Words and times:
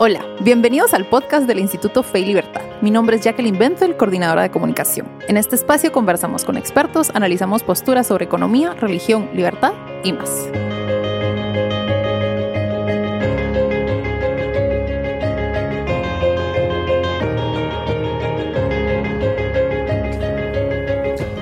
Hola, 0.00 0.24
bienvenidos 0.38 0.94
al 0.94 1.08
podcast 1.08 1.48
del 1.48 1.58
Instituto 1.58 2.04
Fe 2.04 2.20
y 2.20 2.24
Libertad. 2.26 2.62
Mi 2.82 2.92
nombre 2.92 3.16
es 3.16 3.24
Jacqueline 3.24 3.58
Benzel, 3.58 3.96
coordinadora 3.96 4.42
de 4.42 4.50
comunicación. 4.52 5.08
En 5.26 5.36
este 5.36 5.56
espacio 5.56 5.90
conversamos 5.90 6.44
con 6.44 6.56
expertos, 6.56 7.10
analizamos 7.14 7.64
posturas 7.64 8.06
sobre 8.06 8.26
economía, 8.26 8.74
religión, 8.74 9.28
libertad 9.34 9.72
y 10.04 10.12
más. 10.12 10.30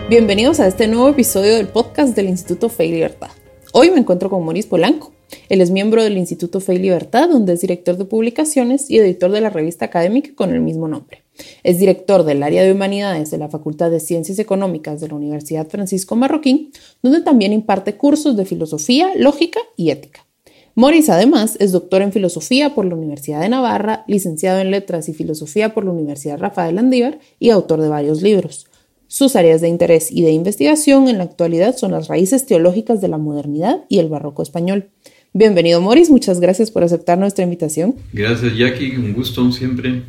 Bienvenidos 0.09 0.61
a 0.61 0.66
este 0.66 0.88
nuevo 0.88 1.11
episodio 1.11 1.57
del 1.57 1.68
podcast 1.68 2.16
del 2.16 2.30
Instituto 2.30 2.70
Fe 2.70 2.86
y 2.86 2.93
Libertad. 2.93 3.29
Hoy 3.75 3.91
me 3.91 3.98
encuentro 3.98 4.30
con 4.30 4.43
Maurice 4.46 4.68
Polanco. 4.68 5.15
Él 5.48 5.60
es 5.60 5.70
miembro 5.70 6.02
del 6.02 6.18
Instituto 6.18 6.60
Fe 6.60 6.74
y 6.74 6.79
Libertad, 6.79 7.29
donde 7.29 7.52
es 7.52 7.60
director 7.60 7.96
de 7.96 8.04
publicaciones 8.04 8.90
y 8.90 8.98
editor 8.98 9.30
de 9.30 9.40
la 9.40 9.50
revista 9.50 9.84
académica 9.84 10.30
con 10.34 10.52
el 10.52 10.61
mismo 10.61 10.88
nombre. 10.88 11.22
Es 11.62 11.79
director 11.79 12.25
del 12.25 12.43
área 12.43 12.62
de 12.62 12.72
humanidades 12.72 13.30
de 13.30 13.38
la 13.38 13.48
Facultad 13.48 13.90
de 13.90 14.00
Ciencias 14.00 14.38
Económicas 14.38 15.00
de 15.00 15.08
la 15.08 15.14
Universidad 15.14 15.68
Francisco 15.68 16.16
Marroquín, 16.16 16.72
donde 17.02 17.21
también 17.21 17.52
imparte 17.52 17.96
cursos 17.96 18.36
de 18.36 18.44
filosofía, 18.44 19.11
lógica 19.16 19.61
y 19.76 19.90
ética. 19.90 20.26
Morris 20.74 21.08
además 21.08 21.57
es 21.58 21.72
doctor 21.72 22.02
en 22.02 22.13
filosofía 22.13 22.74
por 22.74 22.85
la 22.85 22.96
Universidad 22.96 23.40
de 23.40 23.49
Navarra, 23.49 24.04
licenciado 24.07 24.60
en 24.60 24.71
letras 24.71 25.08
y 25.08 25.14
filosofía 25.14 25.72
por 25.72 25.85
la 25.85 25.93
Universidad 25.93 26.38
Rafael 26.38 26.76
Andívar 26.76 27.18
y 27.38 27.49
autor 27.49 27.80
de 27.80 27.88
varios 27.88 28.21
libros. 28.21 28.66
Sus 29.08 29.36
áreas 29.36 29.60
de 29.60 29.68
interés 29.68 30.10
y 30.10 30.22
de 30.22 30.32
investigación 30.32 31.08
en 31.08 31.18
la 31.18 31.24
actualidad 31.24 31.76
son 31.76 31.93
las 31.93 32.08
raíces 32.08 32.44
teológicas 32.44 33.00
de 33.00 33.08
la 33.08 33.19
modernidad 33.19 33.84
y 33.88 34.00
el 34.00 34.08
barroco 34.08 34.42
español. 34.42 34.91
Bienvenido, 35.39 35.83
Morris. 35.83 36.08
Muchas 36.08 36.41
gracias 36.41 36.70
por 36.70 36.83
aceptar 36.83 37.19
nuestra 37.19 37.44
invitación. 37.44 37.94
Gracias, 38.11 38.56
Jackie. 38.56 38.97
Un 38.97 39.12
gusto 39.12 39.53
siempre. 39.53 40.03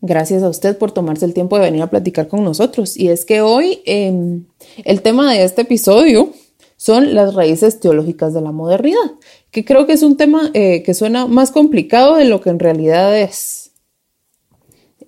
Gracias 0.00 0.44
a 0.44 0.48
usted 0.48 0.78
por 0.78 0.92
tomarse 0.92 1.24
el 1.24 1.34
tiempo 1.34 1.56
de 1.56 1.64
venir 1.64 1.82
a 1.82 1.90
platicar 1.90 2.28
con 2.28 2.44
nosotros. 2.44 2.96
Y 2.96 3.08
es 3.08 3.24
que 3.24 3.40
hoy 3.40 3.80
em, 3.84 4.44
el 4.84 5.02
tema 5.02 5.32
de 5.32 5.42
este 5.42 5.62
episodio 5.62 6.32
son 6.76 7.16
las 7.16 7.34
raíces 7.34 7.80
teológicas 7.80 8.32
de 8.32 8.42
la 8.42 8.52
modernidad, 8.52 9.10
que 9.50 9.64
creo 9.64 9.88
que 9.88 9.94
es 9.94 10.04
un 10.04 10.16
tema 10.16 10.52
eh, 10.54 10.84
que 10.84 10.94
suena 10.94 11.26
más 11.26 11.50
complicado 11.50 12.14
de 12.14 12.26
lo 12.26 12.40
que 12.40 12.50
en 12.50 12.60
realidad 12.60 13.18
es. 13.18 13.72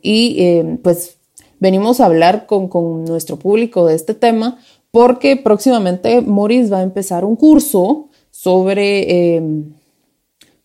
Y 0.02 0.42
em, 0.44 0.76
pues 0.76 1.18
venimos 1.60 2.00
a 2.00 2.06
hablar 2.06 2.46
con, 2.46 2.66
con 2.66 3.04
nuestro 3.04 3.38
público 3.38 3.86
de 3.86 3.94
este 3.94 4.14
tema 4.14 4.58
porque 4.90 5.36
próximamente 5.36 6.20
Morris 6.20 6.72
va 6.72 6.78
a 6.78 6.82
empezar 6.82 7.24
un 7.24 7.36
curso 7.36 8.08
sobre 8.30 9.36
em, 9.36 9.72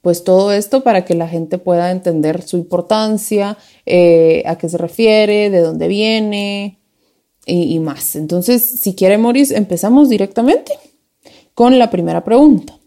pues 0.01 0.23
todo 0.23 0.51
esto 0.51 0.81
para 0.81 1.05
que 1.05 1.15
la 1.15 1.27
gente 1.27 1.57
pueda 1.57 1.91
entender 1.91 2.41
su 2.41 2.57
importancia, 2.57 3.57
eh, 3.85 4.43
a 4.45 4.57
qué 4.57 4.69
se 4.69 4.77
refiere, 4.77 5.49
de 5.49 5.61
dónde 5.61 5.87
viene 5.87 6.79
y, 7.45 7.75
y 7.75 7.79
más. 7.79 8.15
Entonces, 8.15 8.63
si 8.81 8.95
quiere 8.95 9.17
Morris, 9.17 9.51
empezamos 9.51 10.09
directamente 10.09 10.73
con 11.53 11.79
la 11.79 11.89
primera 11.89 12.23
pregunta. 12.23 12.77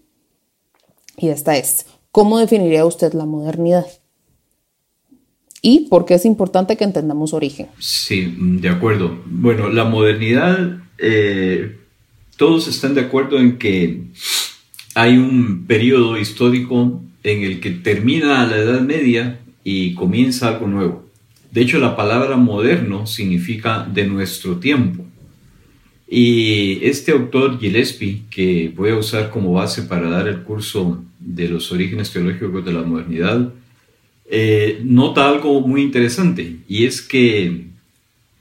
Y 1.17 1.29
esta 1.29 1.57
es, 1.57 1.87
¿cómo 2.13 2.39
definiría 2.39 2.87
usted 2.87 3.13
la 3.15 3.27
modernidad? 3.27 3.87
y 5.63 5.89
por 5.89 6.05
qué 6.05 6.15
es 6.15 6.25
importante 6.25 6.77
que 6.77 6.85
entendamos 6.85 7.33
origen. 7.33 7.69
Sí, 7.79 8.35
de 8.39 8.69
acuerdo. 8.69 9.19
Bueno, 9.27 9.69
la 9.69 9.85
modernidad 9.85 10.79
eh, 10.99 11.77
todos 12.37 12.69
están 12.69 12.95
de 12.95 13.03
acuerdo 13.03 13.39
en 13.39 13.59
que 13.59 14.03
hay 14.95 15.17
un 15.17 15.65
periodo 15.67 16.19
histórico 16.19 17.03
en 17.23 17.43
el 17.43 17.61
que 17.61 17.71
termina 17.71 18.47
la 18.47 18.57
Edad 18.57 18.81
Media 18.81 19.41
y 19.65 19.95
comienza 19.95 20.49
algo 20.49 20.67
nuevo. 20.67 21.09
De 21.51 21.63
hecho, 21.63 21.79
la 21.79 21.97
palabra 21.97 22.37
moderno 22.37 23.07
significa 23.07 23.89
de 23.93 24.07
nuestro 24.07 24.57
tiempo. 24.59 25.05
Y 26.09 26.85
este 26.85 27.13
autor 27.13 27.59
Gillespie, 27.59 28.23
que 28.31 28.73
voy 28.75 28.91
a 28.91 28.97
usar 28.97 29.31
como 29.31 29.53
base 29.53 29.83
para 29.83 30.09
dar 30.09 30.27
el 30.27 30.43
curso 30.43 31.05
de 31.19 31.49
los 31.49 31.71
orígenes 31.71 32.13
teológicos 32.13 32.65
de 32.65 32.73
la 32.73 32.83
modernidad, 32.83 33.53
eh, 34.31 34.81
nota 34.85 35.29
algo 35.29 35.61
muy 35.61 35.81
interesante 35.81 36.57
y 36.69 36.85
es 36.85 37.01
que 37.01 37.65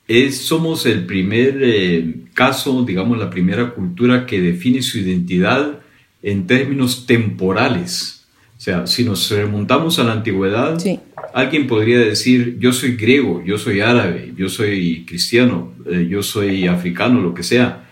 es, 0.08 0.38
somos 0.38 0.86
el 0.86 1.06
primer 1.06 1.60
eh, 1.62 2.14
caso, 2.38 2.86
digamos, 2.86 3.18
la 3.18 3.32
primera 3.32 3.72
cultura 3.72 4.28
que 4.28 4.40
define 4.40 4.84
su 4.84 5.00
identidad 5.00 5.80
en 6.22 6.46
términos 6.46 7.08
temporales. 7.08 8.28
O 8.56 8.62
sea, 8.62 8.86
si 8.86 9.04
nos 9.04 9.32
remontamos 9.32 9.98
a 9.98 10.04
la 10.04 10.12
antigüedad, 10.12 10.78
alguien 11.34 11.66
podría 11.66 11.98
decir, 11.98 12.58
yo 12.60 12.74
soy 12.74 12.96
griego, 12.96 13.44
yo 13.44 13.58
soy 13.58 13.82
árabe, 13.82 14.34
yo 14.38 14.50
soy 14.50 15.04
cristiano, 15.08 15.74
eh, 15.90 16.06
yo 16.08 16.22
soy 16.22 16.68
africano, 16.68 17.22
lo 17.22 17.34
que 17.34 17.42
sea. 17.42 17.90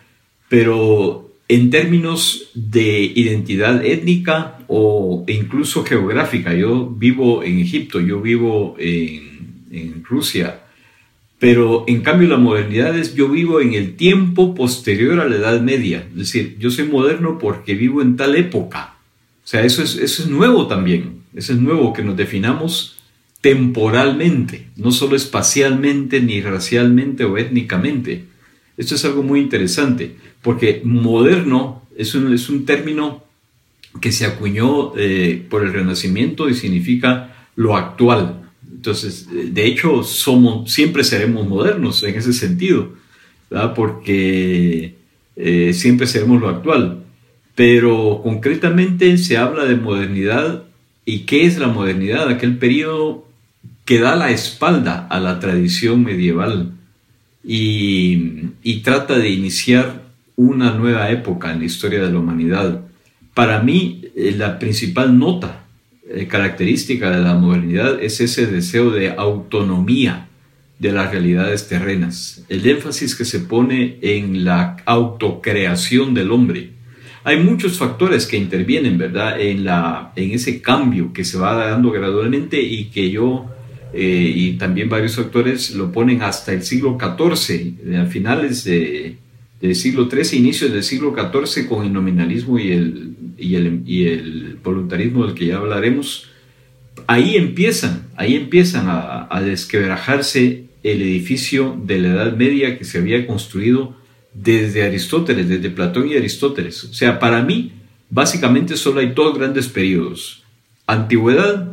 Pero 0.48 1.34
en 1.48 1.72
términos 1.72 2.52
de 2.54 3.02
identidad 3.16 3.84
étnica 3.84 4.60
o 4.68 5.26
incluso 5.28 5.84
geográfica, 5.84 6.54
yo 6.54 6.88
vivo 6.88 7.44
en 7.44 7.58
Egipto, 7.58 8.00
yo 8.00 8.22
vivo 8.22 8.76
en, 8.78 9.66
en 9.72 10.04
Rusia, 10.04 10.65
pero 11.46 11.84
en 11.86 12.02
cambio 12.02 12.28
la 12.28 12.38
modernidad 12.38 12.98
es 12.98 13.14
yo 13.14 13.30
vivo 13.30 13.62
en 13.62 13.76
el 13.76 13.96
tiempo 13.96 14.56
posterior 14.56 15.20
a 15.20 15.30
la 15.30 15.36
Edad 15.36 15.62
Media. 15.62 16.08
Es 16.10 16.18
decir, 16.18 16.56
yo 16.58 16.72
soy 16.72 16.86
moderno 16.86 17.38
porque 17.38 17.76
vivo 17.76 18.02
en 18.02 18.16
tal 18.16 18.36
época. 18.36 18.96
O 19.44 19.48
sea, 19.48 19.64
eso 19.64 19.84
es, 19.84 19.96
eso 19.96 20.24
es 20.24 20.28
nuevo 20.28 20.66
también. 20.66 21.22
Eso 21.36 21.54
es 21.54 21.60
nuevo 21.60 21.94
que 21.94 22.02
nos 22.02 22.18
definamos 22.18 22.98
temporalmente, 23.42 24.70
no 24.76 24.92
solo 24.92 25.16
espacialmente, 25.16 26.20
ni 26.20 26.42
racialmente 26.42 27.26
o 27.26 27.38
étnicamente. 27.38 28.24
Esto 28.76 28.96
es 28.96 29.06
algo 29.06 29.22
muy 29.22 29.40
interesante, 29.40 30.16
porque 30.42 30.82
moderno 30.84 31.84
es 31.96 32.16
un, 32.16 32.34
es 32.34 32.50
un 32.50 32.66
término 32.66 33.24
que 34.02 34.12
se 34.12 34.26
acuñó 34.26 34.94
eh, 34.98 35.46
por 35.48 35.64
el 35.64 35.74
Renacimiento 35.74 36.50
y 36.50 36.56
significa 36.56 37.46
lo 37.56 37.78
actual, 37.78 38.45
entonces, 38.86 39.28
de 39.32 39.66
hecho, 39.66 40.04
somos, 40.04 40.72
siempre 40.72 41.04
seremos 41.04 41.48
modernos 41.48 42.04
en 42.04 42.14
ese 42.16 42.34
sentido, 42.34 42.90
porque 43.76 44.94
eh, 45.36 45.74
siempre 45.74 46.06
seremos 46.06 46.40
lo 46.40 46.50
actual. 46.50 47.04
Pero 47.56 48.22
concretamente 48.22 49.18
se 49.18 49.38
habla 49.38 49.66
de 49.66 49.76
modernidad 49.76 50.66
y 51.04 51.20
qué 51.22 51.48
es 51.48 51.58
la 51.58 51.68
modernidad, 51.68 52.30
aquel 52.30 52.60
periodo 52.60 53.28
que 53.86 54.00
da 54.00 54.16
la 54.16 54.30
espalda 54.30 55.08
a 55.08 55.20
la 55.20 55.40
tradición 55.40 56.04
medieval 56.04 56.74
y, 57.44 58.50
trata 58.84 59.18
de 59.18 59.30
iniciar 59.30 60.04
una 60.36 60.76
nueva 60.76 61.10
época 61.10 61.52
en 61.52 61.60
la 61.60 61.66
historia 61.66 62.04
de 62.04 62.12
la 62.12 62.20
humanidad. 62.20 62.82
Para 63.34 63.64
mí, 63.64 64.04
eh, 64.16 64.36
la 64.38 64.60
principal 64.60 65.18
nota 65.18 65.65
eh, 66.08 66.28
característica 66.28 67.10
de 67.10 67.24
la 67.24 67.34
modernidad 67.34 68.02
es 68.02 68.22
ese 68.22 68.46
deseo 68.48 68.92
de 68.92 69.12
autonomía 69.12 70.28
de 70.80 70.92
las 70.92 71.12
realidades 71.12 71.68
terrenas, 71.68 72.44
el 72.50 72.68
énfasis 72.68 73.16
que 73.16 73.26
se 73.26 73.40
pone 73.40 73.98
en 74.02 74.44
la 74.44 74.78
autocreación 74.86 76.14
del 76.14 76.32
hombre. 76.32 76.72
Hay 77.24 77.38
muchos 77.42 77.78
factores 77.78 78.28
que 78.28 78.38
intervienen, 78.38 78.98
¿verdad?, 78.98 79.40
en, 79.40 79.64
la, 79.64 80.12
en 80.16 80.32
ese 80.32 80.62
cambio 80.62 81.12
que 81.12 81.24
se 81.24 81.40
va 81.40 81.56
dando 81.56 81.92
gradualmente 81.92 82.62
y 82.62 82.86
que 82.86 83.10
yo 83.10 83.50
eh, 83.94 84.34
y 84.36 84.52
también 84.58 84.90
varios 84.90 85.16
factores 85.16 85.72
lo 85.72 85.92
ponen 85.92 86.22
hasta 86.22 86.52
el 86.52 86.64
siglo 86.64 86.98
XIV, 87.00 87.96
a 87.98 88.06
finales 88.06 88.66
de, 88.66 89.16
del 89.62 89.74
siglo 89.74 90.10
XIII, 90.10 90.38
inicios 90.38 90.74
del 90.74 90.84
siglo 90.84 91.16
XIV, 91.16 91.66
con 91.66 91.86
el 91.86 91.94
nominalismo 91.94 92.60
y 92.60 92.74
el, 92.74 93.15
y 93.38 93.56
el, 93.56 94.58
voluntarismo 94.64 95.26
del 95.26 95.36
que 95.36 95.48
ya 95.48 95.58
hablaremos, 95.58 96.30
ahí 97.08 97.36
empiezan, 97.36 98.08
ahí 98.16 98.36
empiezan 98.36 98.88
a, 98.88 99.28
a 99.30 99.42
desquebrajarse 99.42 100.66
el 100.84 101.02
edificio 101.02 101.80
de 101.84 102.00
la 102.00 102.10
Edad 102.10 102.38
Media 102.38 102.78
que 102.78 102.86
se 102.86 103.00
había 103.00 103.26
construido 103.26 103.96
desde 104.34 104.84
Aristóteles, 104.84 105.50
desde 105.50 105.70
Platón 105.70 106.10
y 106.10 106.16
Aristóteles. 106.16 106.84
O 106.84 106.94
sea, 106.94 107.20
para 107.20 107.42
mí, 107.42 107.72
básicamente 108.10 108.76
solo 108.78 109.00
hay 109.00 109.14
dos 109.14 109.38
grandes 109.38 109.68
periodos, 109.68 110.44
antigüedad 110.86 111.72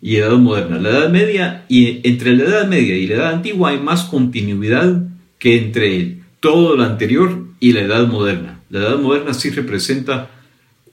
y 0.00 0.16
edad 0.16 0.36
moderna. 0.36 0.78
La 0.78 0.90
Edad 0.90 1.10
Media, 1.10 1.64
y 1.68 2.06
entre 2.06 2.36
la 2.36 2.44
Edad 2.44 2.68
Media 2.68 2.96
y 2.96 3.06
la 3.06 3.14
Edad 3.14 3.34
Antigua 3.34 3.70
hay 3.70 3.78
más 3.78 4.04
continuidad 4.04 5.02
que 5.38 5.56
entre 5.56 6.18
todo 6.40 6.76
lo 6.76 6.82
anterior 6.82 7.44
y 7.60 7.72
la 7.72 7.82
Edad 7.82 8.06
Moderna. 8.08 8.60
La 8.68 8.80
Edad 8.80 8.98
Moderna 8.98 9.32
sí 9.32 9.50
representa 9.50 10.30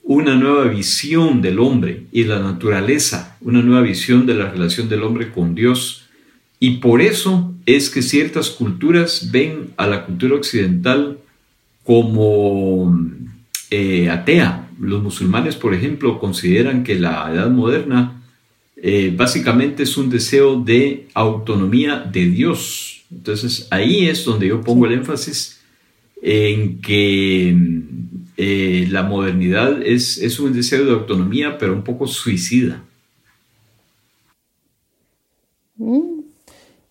una 0.02 0.34
nueva 0.34 0.64
visión 0.64 1.42
del 1.42 1.58
hombre 1.58 2.04
y 2.12 2.24
la 2.24 2.40
naturaleza, 2.40 3.36
una 3.40 3.62
nueva 3.62 3.82
visión 3.82 4.26
de 4.26 4.34
la 4.34 4.50
relación 4.50 4.88
del 4.88 5.02
hombre 5.02 5.30
con 5.30 5.54
Dios. 5.54 6.08
Y 6.58 6.78
por 6.78 7.00
eso 7.00 7.54
es 7.66 7.90
que 7.90 8.02
ciertas 8.02 8.50
culturas 8.50 9.30
ven 9.30 9.70
a 9.76 9.86
la 9.86 10.04
cultura 10.04 10.34
occidental 10.34 11.18
como 11.84 12.98
eh, 13.70 14.10
atea, 14.10 14.68
los 14.80 15.02
musulmanes, 15.02 15.56
por 15.56 15.74
ejemplo, 15.74 16.18
consideran 16.18 16.84
que 16.84 16.98
la 16.98 17.30
edad 17.32 17.50
moderna 17.50 18.22
eh, 18.76 19.12
básicamente 19.14 19.82
es 19.82 19.96
un 19.96 20.08
deseo 20.08 20.60
de 20.60 21.08
autonomía 21.14 21.98
de 21.98 22.26
Dios. 22.26 23.02
Entonces 23.10 23.68
ahí 23.70 24.06
es 24.08 24.24
donde 24.24 24.48
yo 24.48 24.62
pongo 24.62 24.86
el 24.86 24.92
énfasis 24.92 25.60
en 26.22 26.80
que 26.80 27.56
eh, 28.42 28.86
la 28.88 29.02
modernidad 29.02 29.82
es, 29.82 30.16
es 30.16 30.40
un 30.40 30.54
deseo 30.54 30.86
de 30.86 30.92
autonomía, 30.92 31.58
pero 31.58 31.74
un 31.74 31.84
poco 31.84 32.06
suicida. 32.06 32.82
Mm, 35.76 36.20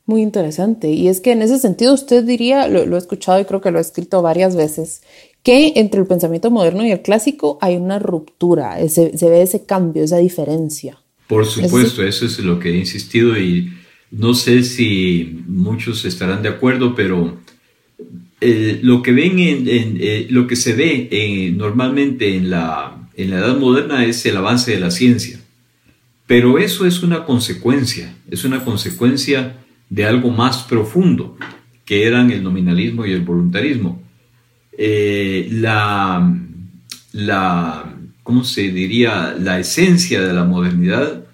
muy 0.06 0.22
interesante. 0.22 0.92
Y 0.92 1.08
es 1.08 1.22
que 1.22 1.32
en 1.32 1.42
ese 1.42 1.58
sentido 1.58 1.96
usted 1.96 2.24
diría, 2.24 2.68
lo, 2.68 2.96
he 2.96 3.00
escuchado 3.00 3.40
y 3.40 3.46
creo 3.46 3.62
que 3.62 3.72
lo 3.72 3.80
he 3.80 3.82
escrito 3.82 4.22
varias 4.22 4.56
veces, 4.56 5.02
que 5.42 5.74
entre 5.78 6.02
el 6.02 6.06
pensamiento 6.06 6.52
moderno 6.52 6.86
y 6.86 6.92
el 6.92 7.02
clásico 7.02 7.58
hay 7.62 7.78
una 7.78 7.98
ruptura, 7.98 8.78
se, 8.88 9.10
ve 9.20 9.42
ese 9.42 9.66
cambio, 9.66 10.04
esa 10.04 10.18
diferencia. 10.18 11.00
Por 11.28 11.48
supuesto, 11.48 12.04
eso 12.04 12.26
es 12.28 12.38
lo 12.38 12.60
que 12.60 12.70
he 12.70 12.78
insistido 12.78 13.36
y 13.40 13.74
no 14.12 14.36
sé 14.36 14.62
si 14.62 15.42
muchos 15.48 16.06
estarán 16.06 16.44
de 16.44 16.50
acuerdo, 16.50 16.94
pero 16.94 17.40
eh, 18.42 18.80
lo 18.82 19.02
que 19.02 19.12
ven 19.12 19.40
en, 19.40 19.66
eh, 19.68 20.28
lo 20.30 20.48
que 20.48 20.56
se 20.56 20.74
ve 20.74 21.10
eh, 21.12 21.52
normalmente 21.52 22.36
en 22.36 22.50
la, 22.50 23.10
en 23.16 23.32
la 23.32 23.40
edad 23.40 23.58
moderna 23.58 24.06
es 24.06 24.26
el 24.26 24.38
avance 24.38 24.72
de 24.72 24.80
la 24.80 24.92
ciencia. 24.92 25.40
Pero 26.26 26.58
eso 26.58 26.86
es 26.86 27.04
una 27.04 27.26
consecuencia, 27.26 28.16
es 28.30 28.46
una 28.46 28.64
consecuencia 28.64 29.58
de 29.90 30.06
algo 30.06 30.30
más 30.30 30.64
profundo, 30.64 31.38
que 31.86 32.06
eran 32.06 32.32
el 32.32 32.44
nominalismo 32.44 33.06
y 33.06 33.12
el 33.12 33.22
voluntarismo. 33.22 34.02
la, 34.78 36.38
la, 37.12 37.96
¿cómo 38.24 38.44
se 38.44 38.70
diría? 38.72 39.36
La 39.38 39.60
esencia 39.60 40.22
de 40.22 40.34
la 40.34 40.46
modernidad 40.46 41.26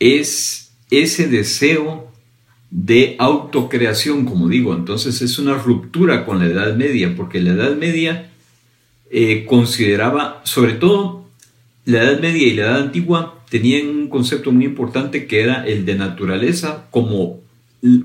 es 0.00 0.72
ese 0.90 1.28
deseo 1.28 2.11
de 2.72 3.16
autocreación, 3.18 4.24
como 4.24 4.48
digo. 4.48 4.74
Entonces 4.74 5.20
es 5.20 5.38
una 5.38 5.54
ruptura 5.54 6.24
con 6.24 6.38
la 6.38 6.46
Edad 6.46 6.74
Media, 6.74 7.14
porque 7.14 7.40
la 7.40 7.52
Edad 7.52 7.76
Media 7.76 8.30
eh, 9.10 9.44
consideraba, 9.46 10.40
sobre 10.44 10.72
todo, 10.72 11.28
la 11.84 12.02
Edad 12.02 12.20
Media 12.20 12.46
y 12.46 12.54
la 12.54 12.62
Edad 12.62 12.82
Antigua 12.82 13.44
tenían 13.50 13.88
un 13.88 14.08
concepto 14.08 14.50
muy 14.50 14.64
importante 14.64 15.26
que 15.26 15.42
era 15.42 15.66
el 15.66 15.84
de 15.84 15.96
naturaleza 15.96 16.86
como, 16.90 17.40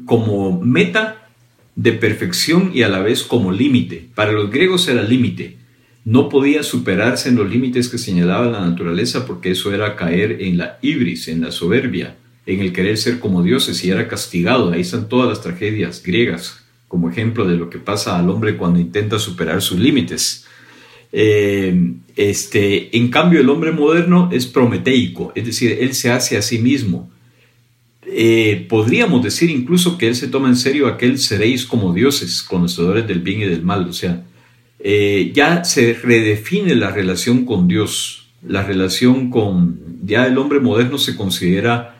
como 0.05 0.59
meta 0.59 1.29
de 1.77 1.93
perfección 1.93 2.71
y 2.73 2.81
a 2.81 2.89
la 2.89 2.99
vez 2.99 3.23
como 3.23 3.53
límite. 3.53 4.09
Para 4.15 4.33
los 4.33 4.51
griegos 4.51 4.89
era 4.89 5.01
límite. 5.01 5.55
No 6.03 6.27
podía 6.27 6.63
superarse 6.63 7.29
en 7.29 7.35
los 7.35 7.49
límites 7.49 7.87
que 7.87 7.97
señalaba 7.97 8.47
la 8.47 8.65
naturaleza 8.65 9.25
porque 9.25 9.51
eso 9.51 9.73
era 9.73 9.95
caer 9.95 10.41
en 10.41 10.57
la 10.57 10.77
ibris, 10.81 11.29
en 11.29 11.41
la 11.41 11.51
soberbia 11.51 12.15
en 12.47 12.61
el 12.61 12.73
querer 12.73 12.97
ser 12.97 13.19
como 13.19 13.43
dioses 13.43 13.83
y 13.83 13.91
era 13.91 14.07
castigado. 14.07 14.71
Ahí 14.71 14.81
están 14.81 15.07
todas 15.07 15.29
las 15.29 15.41
tragedias 15.41 16.01
griegas 16.01 16.63
como 16.87 17.09
ejemplo 17.09 17.45
de 17.45 17.57
lo 17.57 17.69
que 17.69 17.79
pasa 17.79 18.17
al 18.17 18.29
hombre 18.29 18.57
cuando 18.57 18.79
intenta 18.79 19.19
superar 19.19 19.61
sus 19.61 19.77
límites. 19.77 20.45
Eh, 21.11 21.93
este, 22.15 22.95
en 22.97 23.09
cambio, 23.09 23.41
el 23.41 23.49
hombre 23.49 23.71
moderno 23.71 24.29
es 24.31 24.47
prometeico, 24.47 25.31
es 25.35 25.45
decir, 25.45 25.77
él 25.79 25.93
se 25.93 26.11
hace 26.11 26.37
a 26.37 26.41
sí 26.41 26.59
mismo. 26.59 27.11
Eh, 28.09 28.65
podríamos 28.69 29.21
decir 29.21 29.49
incluso 29.49 29.97
que 29.97 30.07
él 30.07 30.15
se 30.15 30.29
toma 30.29 30.47
en 30.47 30.55
serio 30.55 30.87
aquel 30.87 31.19
seréis 31.19 31.65
como 31.65 31.93
dioses, 31.93 32.41
conocedores 32.41 33.05
del 33.05 33.19
bien 33.19 33.41
y 33.41 33.45
del 33.45 33.63
mal. 33.63 33.87
O 33.89 33.93
sea, 33.93 34.23
eh, 34.79 35.31
ya 35.35 35.65
se 35.65 35.93
redefine 35.93 36.73
la 36.75 36.91
relación 36.91 37.45
con 37.45 37.67
Dios, 37.67 38.29
la 38.47 38.63
relación 38.63 39.29
con, 39.29 39.99
ya 40.03 40.25
el 40.25 40.37
hombre 40.37 40.61
moderno 40.61 40.97
se 40.97 41.17
considera 41.17 41.96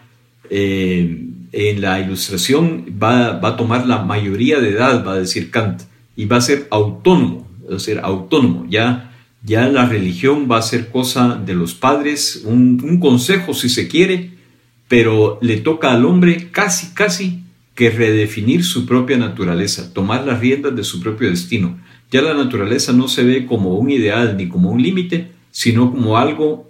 eh, 0.50 1.28
en 1.52 1.82
la 1.82 2.00
ilustración 2.00 2.86
va, 3.02 3.40
a 3.42 3.58
tomar 3.58 3.88
la 3.88 4.04
mayoría 4.04 4.60
de 4.60 4.70
edad, 4.70 5.06
va 5.06 5.14
a 5.14 5.20
decir 5.20 5.50
Kant, 5.50 5.82
y 6.16 6.26
va 6.26 6.38
a 6.38 6.42
ser 6.42 6.68
autónomo, 6.72 7.48
a 7.74 7.80
ser 7.80 8.00
autónomo. 8.00 8.66
Ya, 8.70 9.16
ya 9.44 9.68
la 9.68 9.86
religión 9.86 10.48
va 10.50 10.58
a 10.58 10.62
ser 10.62 10.90
cosa 10.90 11.36
de 11.36 11.56
los 11.56 11.74
padres, 11.74 12.44
un, 12.46 13.00
consejo 13.00 13.54
si 13.54 13.70
se 13.70 13.88
quiere, 13.88 14.32
pero 14.88 15.40
le 15.42 15.58
toca 15.58 15.92
al 15.92 16.06
hombre 16.06 16.50
casi, 16.52 16.94
casi 16.94 17.44
que 17.76 17.90
redefinir 17.90 18.64
su 18.64 18.86
propia 18.86 19.18
naturaleza, 19.18 19.94
tomar 19.94 20.26
las 20.26 20.40
riendas 20.40 20.76
de 20.76 20.84
su 20.84 21.00
propio 21.00 21.30
destino. 21.30 21.78
Ya 22.12 22.22
la 22.22 22.34
naturaleza 22.34 22.94
no 22.94 23.08
se 23.08 23.24
ve 23.24 23.46
como 23.46 23.76
un 23.76 23.92
ideal 23.92 24.38
ni 24.38 24.48
como 24.48 24.72
un 24.72 24.82
límite, 24.82 25.32
sino 25.52 25.92
como 25.92 26.18
algo 26.18 26.70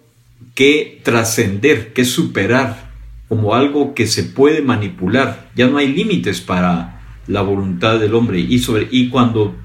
que 0.55 0.99
trascender, 1.03 1.93
que 1.93 2.03
superar, 2.03 2.86
como 3.27 3.53
algo 3.53 3.93
que 3.93 4.07
se 4.07 4.23
puede 4.23 4.61
manipular. 4.61 5.49
Ya 5.55 5.67
no 5.67 5.77
hay 5.77 5.93
límites 5.93 6.41
para 6.41 7.01
la 7.27 7.41
voluntad 7.41 7.99
del 7.99 8.15
hombre. 8.15 8.39
Y, 8.39 8.59
sobre, 8.59 8.87
y 8.89 9.09
cuando 9.09 9.55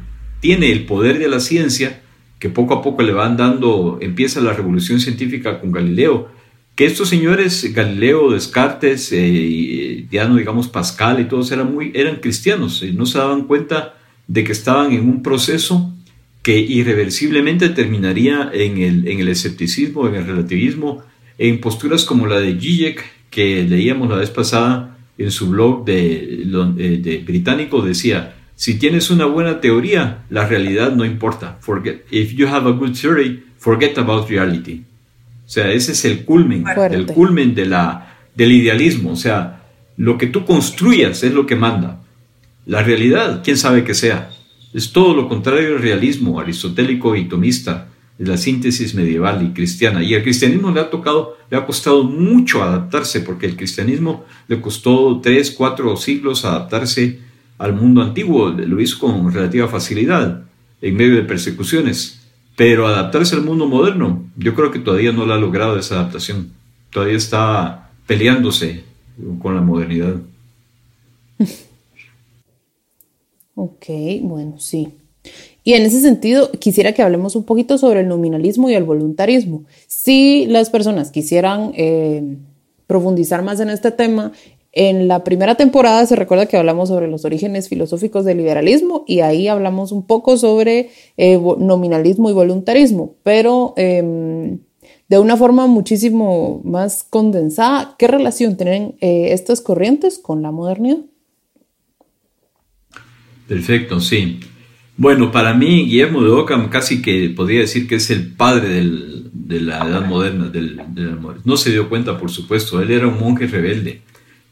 tiene 0.40 0.72
el 0.72 0.84
poder 0.84 1.18
de 1.18 1.28
la 1.28 1.40
ciencia, 1.40 2.02
que 2.38 2.48
poco 2.48 2.74
a 2.74 2.82
poco 2.82 3.02
le 3.02 3.12
van 3.12 3.36
dando, 3.36 3.98
empieza 4.00 4.40
la 4.40 4.52
revolución 4.52 4.98
científica 4.98 5.60
con 5.60 5.70
Galileo, 5.70 6.28
que 6.74 6.86
estos 6.86 7.08
señores, 7.08 7.72
Galileo, 7.72 8.32
Descartes, 8.32 9.10
eh, 9.12 10.06
ya 10.10 10.26
no 10.26 10.36
digamos 10.36 10.68
Pascal 10.68 11.20
y 11.20 11.26
todos 11.26 11.52
eran, 11.52 11.72
muy, 11.72 11.92
eran 11.94 12.16
cristianos, 12.16 12.82
y 12.82 12.92
no 12.92 13.06
se 13.06 13.18
daban 13.18 13.42
cuenta 13.42 13.94
de 14.26 14.42
que 14.42 14.52
estaban 14.52 14.92
en 14.92 15.08
un 15.08 15.22
proceso 15.22 15.92
que 16.42 16.58
irreversiblemente 16.58 17.68
terminaría 17.68 18.50
en 18.52 18.78
el, 18.78 19.06
en 19.06 19.20
el 19.20 19.28
escepticismo, 19.28 20.08
en 20.08 20.16
el 20.16 20.26
relativismo, 20.26 21.04
en 21.38 21.60
posturas 21.60 22.04
como 22.04 22.26
la 22.26 22.40
de 22.40 22.58
Zizek, 22.58 23.04
que 23.32 23.64
leíamos 23.64 24.10
la 24.10 24.16
vez 24.16 24.30
pasada 24.30 24.98
en 25.16 25.30
su 25.30 25.48
blog 25.48 25.84
de, 25.86 26.44
de, 27.02 27.18
británico 27.26 27.80
decía, 27.80 28.36
si 28.54 28.78
tienes 28.78 29.10
una 29.10 29.24
buena 29.24 29.60
teoría, 29.60 30.24
la 30.28 30.46
realidad 30.46 30.92
no 30.92 31.04
importa. 31.04 31.56
Forget, 31.60 32.04
if 32.10 32.32
you 32.34 32.46
have 32.46 32.68
a 32.68 32.72
good 32.72 32.92
theory, 32.92 33.42
forget 33.56 33.96
about 33.98 34.28
reality. 34.28 34.84
O 35.46 35.48
sea, 35.48 35.72
ese 35.72 35.92
es 35.92 36.04
el 36.04 36.24
culmen, 36.24 36.64
el 36.90 37.06
culmen 37.06 37.54
de 37.54 37.66
la, 37.66 38.18
del 38.34 38.52
idealismo. 38.52 39.12
O 39.12 39.16
sea, 39.16 39.64
lo 39.96 40.18
que 40.18 40.26
tú 40.26 40.44
construyas 40.44 41.22
es 41.22 41.32
lo 41.32 41.46
que 41.46 41.56
manda. 41.56 42.02
La 42.66 42.82
realidad, 42.82 43.40
quién 43.42 43.56
sabe 43.56 43.82
qué 43.82 43.94
sea. 43.94 44.30
Es 44.74 44.92
todo 44.92 45.14
lo 45.14 45.28
contrario 45.28 45.70
del 45.70 45.82
realismo 45.82 46.38
aristotélico 46.38 47.16
y 47.16 47.24
tomista 47.24 47.88
la 48.24 48.36
síntesis 48.36 48.94
medieval 48.94 49.44
y 49.44 49.52
cristiana. 49.52 50.02
Y 50.02 50.14
al 50.14 50.22
cristianismo 50.22 50.70
le 50.70 50.80
ha 50.80 50.90
tocado, 50.90 51.36
le 51.50 51.56
ha 51.56 51.66
costado 51.66 52.04
mucho 52.04 52.62
adaptarse, 52.62 53.20
porque 53.20 53.46
el 53.46 53.56
cristianismo 53.56 54.24
le 54.48 54.60
costó 54.60 55.20
tres, 55.20 55.50
cuatro 55.50 55.96
siglos 55.96 56.44
adaptarse 56.44 57.20
al 57.58 57.74
mundo 57.74 58.02
antiguo, 58.02 58.50
lo 58.50 58.80
hizo 58.80 58.98
con 58.98 59.32
relativa 59.32 59.68
facilidad, 59.68 60.44
en 60.80 60.96
medio 60.96 61.16
de 61.16 61.22
persecuciones. 61.22 62.20
Pero 62.56 62.86
adaptarse 62.86 63.34
al 63.34 63.42
mundo 63.42 63.66
moderno, 63.66 64.24
yo 64.36 64.54
creo 64.54 64.70
que 64.70 64.78
todavía 64.78 65.12
no 65.12 65.26
lo 65.26 65.34
ha 65.34 65.38
logrado 65.38 65.78
esa 65.78 65.96
adaptación. 65.96 66.52
Todavía 66.90 67.16
está 67.16 67.90
peleándose 68.06 68.84
con 69.40 69.54
la 69.54 69.60
modernidad. 69.60 70.16
Ok, 73.54 73.86
bueno, 74.22 74.58
sí. 74.58 74.88
Y 75.64 75.74
en 75.74 75.82
ese 75.82 76.00
sentido, 76.00 76.50
quisiera 76.52 76.92
que 76.92 77.02
hablemos 77.02 77.36
un 77.36 77.44
poquito 77.44 77.78
sobre 77.78 78.00
el 78.00 78.08
nominalismo 78.08 78.68
y 78.68 78.74
el 78.74 78.84
voluntarismo. 78.84 79.64
Si 79.86 80.46
las 80.46 80.70
personas 80.70 81.10
quisieran 81.10 81.72
eh, 81.74 82.36
profundizar 82.86 83.42
más 83.42 83.60
en 83.60 83.70
este 83.70 83.92
tema, 83.92 84.32
en 84.72 85.06
la 85.06 85.22
primera 85.22 85.54
temporada 85.54 86.04
se 86.06 86.16
recuerda 86.16 86.46
que 86.46 86.56
hablamos 86.56 86.88
sobre 86.88 87.06
los 87.06 87.26
orígenes 87.26 87.68
filosóficos 87.68 88.24
del 88.24 88.38
liberalismo 88.38 89.04
y 89.06 89.20
ahí 89.20 89.46
hablamos 89.46 89.92
un 89.92 90.06
poco 90.06 90.38
sobre 90.38 90.90
eh, 91.18 91.38
nominalismo 91.58 92.30
y 92.30 92.32
voluntarismo, 92.32 93.16
pero 93.22 93.74
em, 93.76 94.60
de 95.10 95.18
una 95.18 95.36
forma 95.36 95.66
muchísimo 95.66 96.62
más 96.64 97.04
condensada, 97.04 97.96
¿qué 97.98 98.06
relación 98.06 98.56
tienen 98.56 98.94
eh, 99.02 99.28
estas 99.32 99.60
corrientes 99.60 100.18
con 100.18 100.40
la 100.40 100.50
modernidad? 100.50 101.00
Perfecto, 103.46 104.00
sí. 104.00 104.40
Bueno, 104.96 105.32
para 105.32 105.54
mí 105.54 105.86
Guillermo 105.86 106.22
de 106.22 106.30
Ockham 106.30 106.68
casi 106.68 107.00
que 107.00 107.30
podría 107.30 107.60
decir 107.60 107.88
que 107.88 107.96
es 107.96 108.10
el 108.10 108.28
padre 108.28 108.82
de 109.32 109.60
la 109.60 109.86
edad 109.86 110.06
moderna. 110.06 110.48
Del, 110.48 110.80
no 111.44 111.56
se 111.56 111.70
dio 111.70 111.88
cuenta, 111.88 112.18
por 112.18 112.30
supuesto, 112.30 112.80
él 112.80 112.90
era 112.90 113.06
un 113.06 113.18
monje 113.18 113.46
rebelde. 113.46 114.02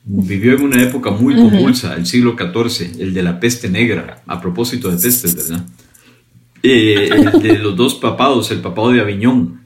Vivió 0.02 0.54
en 0.54 0.62
una 0.62 0.82
época 0.82 1.10
muy 1.10 1.34
convulsa, 1.34 1.94
el 1.94 2.06
siglo 2.06 2.34
XIV, 2.36 3.00
el 3.00 3.12
de 3.12 3.22
la 3.22 3.38
peste 3.38 3.68
negra, 3.68 4.22
a 4.26 4.40
propósito 4.40 4.90
de 4.90 4.96
pestes, 4.96 5.36
¿verdad? 5.36 5.66
Eh, 6.62 7.10
de 7.42 7.58
los 7.58 7.76
dos 7.76 7.94
papados, 7.96 8.50
el 8.50 8.60
papado 8.60 8.92
de 8.92 9.00
Aviñón. 9.00 9.60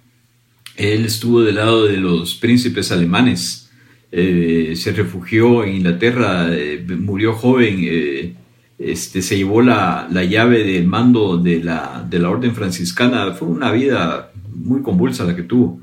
Él 0.76 1.04
estuvo 1.04 1.42
del 1.42 1.54
lado 1.54 1.86
de 1.86 1.98
los 1.98 2.34
príncipes 2.34 2.90
alemanes, 2.90 3.70
eh, 4.10 4.74
se 4.76 4.92
refugió 4.92 5.62
en 5.62 5.76
Inglaterra, 5.76 6.48
eh, 6.50 6.84
murió 6.98 7.34
joven 7.34 8.36
este, 8.78 9.22
se 9.22 9.36
llevó 9.36 9.62
la, 9.62 10.08
llave 10.28 10.64
del 10.64 10.86
mando 10.86 11.38
de 11.38 11.62
la, 11.62 12.06
de 12.08 12.18
la 12.18 12.30
orden 12.30 12.54
franciscana. 12.54 13.32
Fue 13.32 13.48
una 13.48 13.70
vida 13.72 14.32
muy 14.54 14.82
convulsa 14.82 15.24
la 15.24 15.36
que 15.36 15.42
tuvo. 15.42 15.80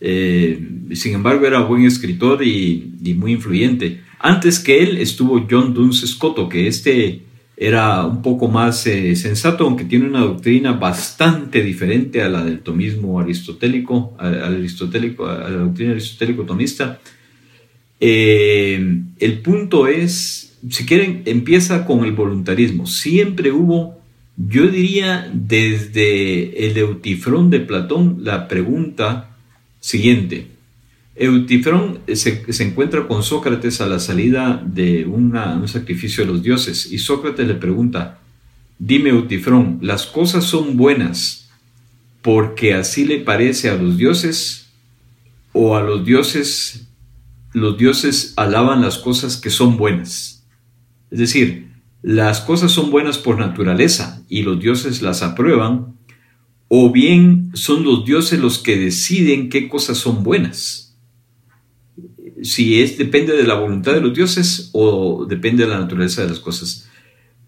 Eh, 0.00 0.68
sin 0.92 1.14
embargo, 1.14 1.46
era 1.46 1.60
buen 1.60 1.84
escritor 1.84 2.42
y, 2.44 2.92
muy 3.16 3.32
influyente. 3.32 4.02
Antes 4.18 4.58
que 4.58 4.82
él 4.82 4.98
estuvo 4.98 5.46
John 5.48 5.72
Duns 5.74 6.06
Scotto, 6.06 6.48
que 6.48 6.66
este 6.66 7.22
era 7.56 8.04
un 8.04 8.20
poco 8.20 8.48
más 8.48 8.86
eh, 8.86 9.16
sensato, 9.16 9.64
aunque 9.64 9.84
tiene 9.84 10.06
una 10.06 10.20
doctrina 10.20 10.72
bastante 10.72 11.62
diferente 11.62 12.22
a 12.22 12.28
la 12.28 12.44
del 12.44 12.60
tomismo 12.60 13.18
aristotélico, 13.18 14.14
al 14.18 14.56
aristotélico 14.56 15.26
a 15.26 15.48
la 15.48 15.58
doctrina 15.58 15.92
aristotélico-tomista. 15.92 17.00
Eh, 17.98 19.00
el 19.18 19.38
punto 19.40 19.86
es, 19.86 20.55
si 20.70 20.86
quieren, 20.86 21.22
empieza 21.26 21.84
con 21.84 22.04
el 22.04 22.12
voluntarismo. 22.12 22.86
Siempre 22.86 23.52
hubo, 23.52 24.00
yo 24.36 24.68
diría, 24.68 25.30
desde 25.32 26.66
el 26.66 26.76
Eutifrón 26.76 27.50
de 27.50 27.60
Platón, 27.60 28.18
la 28.22 28.48
pregunta 28.48 29.36
siguiente. 29.80 30.48
Eutifrón 31.14 32.00
se, 32.12 32.44
encuentra 32.62 33.06
con 33.06 33.22
Sócrates 33.22 33.80
a 33.80 33.86
la 33.86 33.98
salida 33.98 34.62
de 34.64 35.06
un 35.06 35.32
sacrificio 35.66 36.24
de 36.24 36.32
los 36.32 36.42
dioses 36.42 36.92
y 36.92 36.98
Sócrates 36.98 37.46
le 37.46 37.54
pregunta, 37.54 38.18
dime 38.78 39.10
Eutifrón, 39.10 39.78
¿las 39.80 40.04
cosas 40.04 40.44
son 40.44 40.76
buenas 40.76 41.48
porque 42.20 42.74
así 42.74 43.06
le 43.06 43.20
parece 43.20 43.70
a 43.70 43.76
los 43.76 43.96
dioses 43.96 44.68
o 45.52 45.74
a 45.74 45.80
los 45.80 46.04
dioses, 46.04 46.86
los 47.54 47.78
dioses 47.78 48.34
alaban 48.36 48.82
las 48.82 48.98
cosas 48.98 49.38
que 49.38 49.48
son 49.48 49.78
buenas? 49.78 50.35
Es 51.16 51.20
decir, 51.32 51.68
las 52.02 52.42
cosas 52.42 52.72
son 52.72 52.90
buenas 52.90 53.16
por 53.16 53.38
naturaleza 53.38 54.22
y 54.28 54.42
los 54.42 54.60
dioses 54.60 55.00
las 55.00 55.22
aprueban 55.22 55.96
o 56.68 56.92
bien 56.92 57.52
son 57.54 57.84
los 57.84 58.04
dioses 58.04 58.38
los 58.38 58.58
que 58.58 58.76
deciden 58.76 59.48
qué 59.48 59.66
cosas 59.66 59.96
son 59.96 60.22
buenas 60.22 60.86
si 62.42 62.82
es 62.82 62.98
depende 62.98 63.34
de 63.34 63.44
la 63.44 63.54
voluntad 63.54 63.94
de 63.94 64.02
los 64.02 64.12
dioses 64.12 64.68
o 64.74 65.24
depende 65.26 65.64
de 65.64 65.70
la 65.70 65.80
naturaleza 65.80 66.20
de 66.20 66.28
las 66.28 66.38
cosas. 66.38 66.86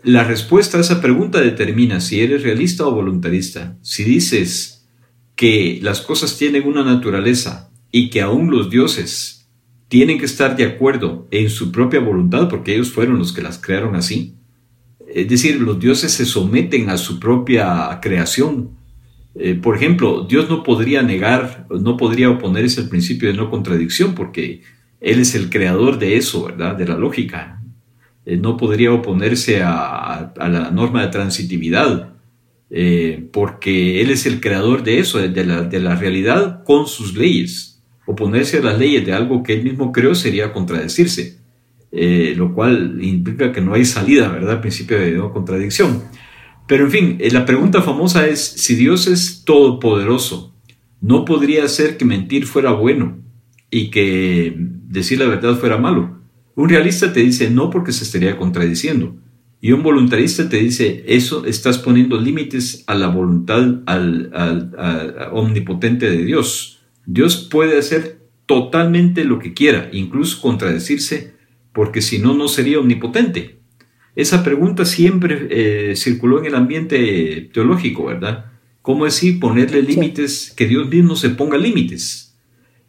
La 0.03 0.25
respuesta 0.25 0.79
a 0.79 0.81
esa 0.81 1.03
pregunta 1.03 1.43
determina 1.43 2.01
si 2.01 2.23
eres 2.23 2.43
realista 2.43 2.87
o 2.87 2.95
voluntarista. 2.95 3.77
Si 3.83 4.03
dices 4.03 4.89
que 5.37 5.79
las 5.83 6.01
cosas 6.01 6.39
tienen 6.39 6.67
una 6.67 6.85
naturaleza 6.85 7.71
y 7.93 8.09
que 8.09 8.23
aún 8.23 8.51
los 8.51 8.71
dioses 8.71 9.38
tienen 9.89 10.19
que 10.19 10.27
estar 10.27 10.57
de 10.57 10.65
acuerdo 10.65 11.27
en 11.31 11.51
su 11.51 11.73
propia 11.73 12.01
voluntad 12.01 12.49
porque 12.49 12.75
ellos 12.75 12.93
fueron 12.93 13.19
los 13.19 13.33
que 13.33 13.43
las 13.43 13.59
crearon 13.59 13.97
así. 13.97 14.35
Es 15.07 15.29
decir, 15.29 15.61
los 15.61 15.81
dioses 15.81 16.13
se 16.13 16.27
someten 16.27 16.91
a 16.91 16.99
su 16.99 17.19
propia 17.19 17.99
creación. 18.03 18.71
Eh, 19.35 19.55
por 19.55 19.77
ejemplo, 19.77 20.27
Dios 20.29 20.51
no 20.51 20.63
podría 20.63 21.03
negar, 21.03 21.67
no 21.71 21.97
podría 21.97 22.29
oponerse 22.31 22.83
al 22.83 22.89
principio 22.89 23.31
de 23.31 23.37
no 23.37 23.51
contradicción 23.51 24.15
porque 24.15 24.63
él 25.01 25.21
es 25.21 25.35
el 25.35 25.49
creador 25.49 25.99
de 25.99 26.17
eso, 26.17 26.45
¿verdad? 26.45 26.77
De 26.77 26.87
la 26.87 26.97
lógica. 26.97 27.63
no 28.27 28.59
podría 28.59 28.93
oponerse 28.93 29.63
a, 29.63 30.35
la 30.37 30.71
norma 30.71 31.03
de 31.03 31.09
transitividad, 31.09 32.13
eh, 32.69 33.27
porque 33.33 34.03
Él 34.03 34.11
es 34.11 34.27
el 34.27 34.41
creador 34.41 34.83
de 34.83 34.99
eso, 34.99 35.19
de 35.19 35.45
la, 35.81 35.95
realidad 35.97 36.63
con 36.65 36.87
sus 36.87 37.17
leyes. 37.17 37.78
Oponerse 38.09 38.59
a 38.59 38.63
las 38.63 38.79
leyes 38.79 39.05
de 39.05 39.13
algo 39.13 39.43
que 39.43 39.53
Él 39.53 39.63
mismo 39.63 39.93
creó 39.93 40.15
sería 40.15 40.53
contradecirse, 40.53 41.39
eh, 41.93 42.35
lo 42.37 42.55
cual 42.55 42.99
implica 43.03 43.53
que 43.53 43.61
no 43.61 43.75
hay 43.75 43.85
salida, 43.85 44.29
¿verdad? 44.29 44.61
Principio 44.61 44.99
de 44.99 45.13
no 45.13 45.33
contradicción. 45.33 46.03
Pero 46.67 46.87
en 46.87 46.91
fin, 46.91 47.17
eh, 47.21 47.31
la 47.31 47.45
pregunta 47.45 47.83
famosa 47.83 48.27
es, 48.27 48.41
si 48.41 48.75
Dios 48.75 49.07
es 49.07 49.45
todopoderoso, 49.45 50.55
¿no 51.01 51.25
podría 51.25 51.69
ser 51.69 51.97
que 51.97 52.05
mentir 52.05 52.47
fuera 52.47 52.73
bueno 52.73 53.19
y 53.71 53.91
que 53.91 54.55
decir 54.57 55.19
la 55.19 55.27
verdad 55.27 55.57
fuera 55.57 55.77
malo. 55.77 56.19
Un 56.55 56.69
realista 56.69 57.13
te 57.13 57.21
dice 57.21 57.51
no 57.51 57.71
porque 57.71 57.93
se 57.93 58.05
estaría 58.05 58.37
contradiciendo. 58.37 59.17
Y 59.61 59.73
un 59.73 59.83
voluntarista 59.83 60.49
te 60.49 60.59
dice, 60.59 61.05
eso 61.07 61.45
estás 61.45 61.79
poniendo 61.79 62.19
límites 62.21 62.85
a 62.87 62.95
la 62.95 63.09
voluntad 63.09 63.83
al, 63.87 64.31
omnipotente 65.33 66.09
de 66.09 66.25
Dios. 66.25 66.78
Dios 67.11 67.49
puede 67.51 67.79
hacer 67.79 68.21
totalmente 68.45 69.25
lo 69.25 69.39
que 69.39 69.55
quiera, 69.55 69.89
incluso 69.93 70.43
contradecirse, 70.43 71.33
porque 71.73 72.03
si 72.03 72.19
no, 72.19 72.35
no 72.35 72.49
sería 72.49 72.81
omnipotente. 72.81 73.61
Esa 74.15 74.45
pregunta 74.45 74.85
siempre 74.85 75.49
eh, 75.51 75.97
circuló 75.97 76.39
en 76.39 76.45
el 76.45 76.55
ambiente 76.55 77.49
teológico, 77.55 78.05
¿verdad? 78.05 78.53
¿Cómo 78.83 79.07
decir 79.07 79.41
ponerle 79.41 79.81
límites, 79.81 80.53
que 80.55 80.67
Dios 80.67 80.91
mismo 80.91 81.17
se 81.17 81.31
ponga 81.31 81.57
límites? 81.57 82.37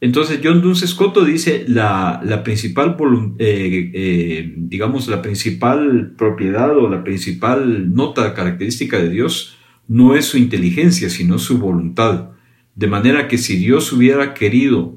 Entonces 0.01 0.41
John 0.43 0.61
Duns 0.61 0.85
Scotto 0.85 1.23
dice 1.23 1.63
la, 1.69 2.21
la 2.25 2.43
principal, 2.43 2.97
eh, 3.37 3.91
eh, 3.93 4.53
digamos, 4.57 5.07
la 5.07 5.21
principal 5.21 6.13
propiedad 6.17 6.75
o 6.77 6.89
la 6.89 7.05
principal 7.05 7.95
nota 7.95 8.33
característica 8.33 8.99
de 8.99 9.09
Dios 9.09 9.57
no 9.87 10.13
es 10.13 10.25
su 10.25 10.37
inteligencia, 10.37 11.09
sino 11.09 11.39
su 11.39 11.57
voluntad. 11.57 12.31
De 12.79 12.87
manera 12.87 13.27
que 13.27 13.37
si 13.37 13.57
Dios 13.57 13.91
hubiera 13.91 14.33
querido 14.33 14.95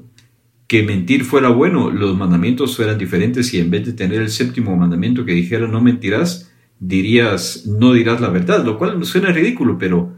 que 0.67 0.83
mentir 0.83 1.25
fuera 1.25 1.49
bueno, 1.49 1.91
los 1.91 2.15
mandamientos 2.15 2.77
fueran 2.77 2.97
diferentes 2.97 3.53
y 3.53 3.59
en 3.59 3.71
vez 3.71 3.85
de 3.85 3.91
tener 3.91 4.21
el 4.21 4.29
séptimo 4.29 4.73
mandamiento 4.77 5.25
que 5.25 5.33
dijera 5.33 5.67
no 5.67 5.81
mentirás, 5.81 6.49
dirías 6.79 7.65
no 7.65 7.91
dirás 7.91 8.21
la 8.21 8.29
verdad, 8.29 8.63
lo 8.63 8.77
cual 8.77 9.03
suena 9.03 9.33
ridículo, 9.33 9.77
pero, 9.77 10.15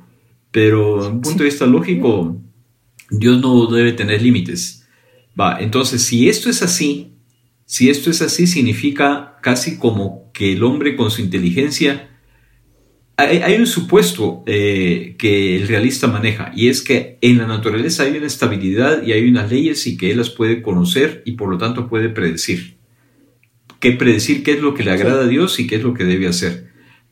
pero 0.51 0.97
desde 0.97 1.09
un 1.09 1.21
punto 1.21 1.39
de 1.39 1.49
vista 1.49 1.65
lógico, 1.65 2.39
Dios 3.09 3.41
no 3.41 3.65
debe 3.65 3.93
tener 3.93 4.21
límites. 4.21 4.87
Va, 5.37 5.59
entonces 5.59 6.03
si 6.03 6.29
esto 6.29 6.51
es 6.51 6.61
así, 6.61 7.13
si 7.65 7.89
esto 7.89 8.11
es 8.11 8.21
así, 8.21 8.45
significa 8.45 9.37
casi 9.41 9.79
como 9.79 10.31
que 10.33 10.53
el 10.53 10.63
hombre 10.63 10.95
con 10.95 11.09
su 11.09 11.21
inteligencia... 11.23 12.11
Hay, 13.17 13.55
un 13.55 13.65
supuesto 13.65 14.43
eh, 14.45 15.15
que 15.17 15.55
el 15.55 15.69
realista 15.69 16.07
maneja 16.07 16.51
y 16.53 16.67
es 16.67 16.81
que 16.81 17.17
en 17.21 17.37
la 17.37 17.47
naturaleza 17.47 18.03
hay 18.03 18.17
una 18.17 18.27
estabilidad 18.27 19.03
y 19.03 19.13
hay 19.13 19.29
unas 19.29 19.49
leyes 19.49 19.87
y 19.87 19.95
que 19.95 20.11
él 20.11 20.17
las 20.17 20.29
puede 20.29 20.61
conocer 20.61 21.23
y 21.25 21.33
por 21.33 21.49
lo 21.49 21.57
tanto 21.57 21.87
puede 21.87 22.09
predecir. 22.09 22.75
Que 23.79 23.93
predecir 23.93 24.43
qué 24.43 24.51
es 24.53 24.61
lo 24.61 24.73
que 24.73 24.83
le 24.83 24.91
agrada 24.91 25.23
a 25.23 25.27
Dios 25.27 25.59
y 25.61 25.67
qué 25.67 25.75
es 25.75 25.83
lo 25.83 25.93
que 25.93 26.03
debe 26.03 26.27
hacer. 26.27 26.65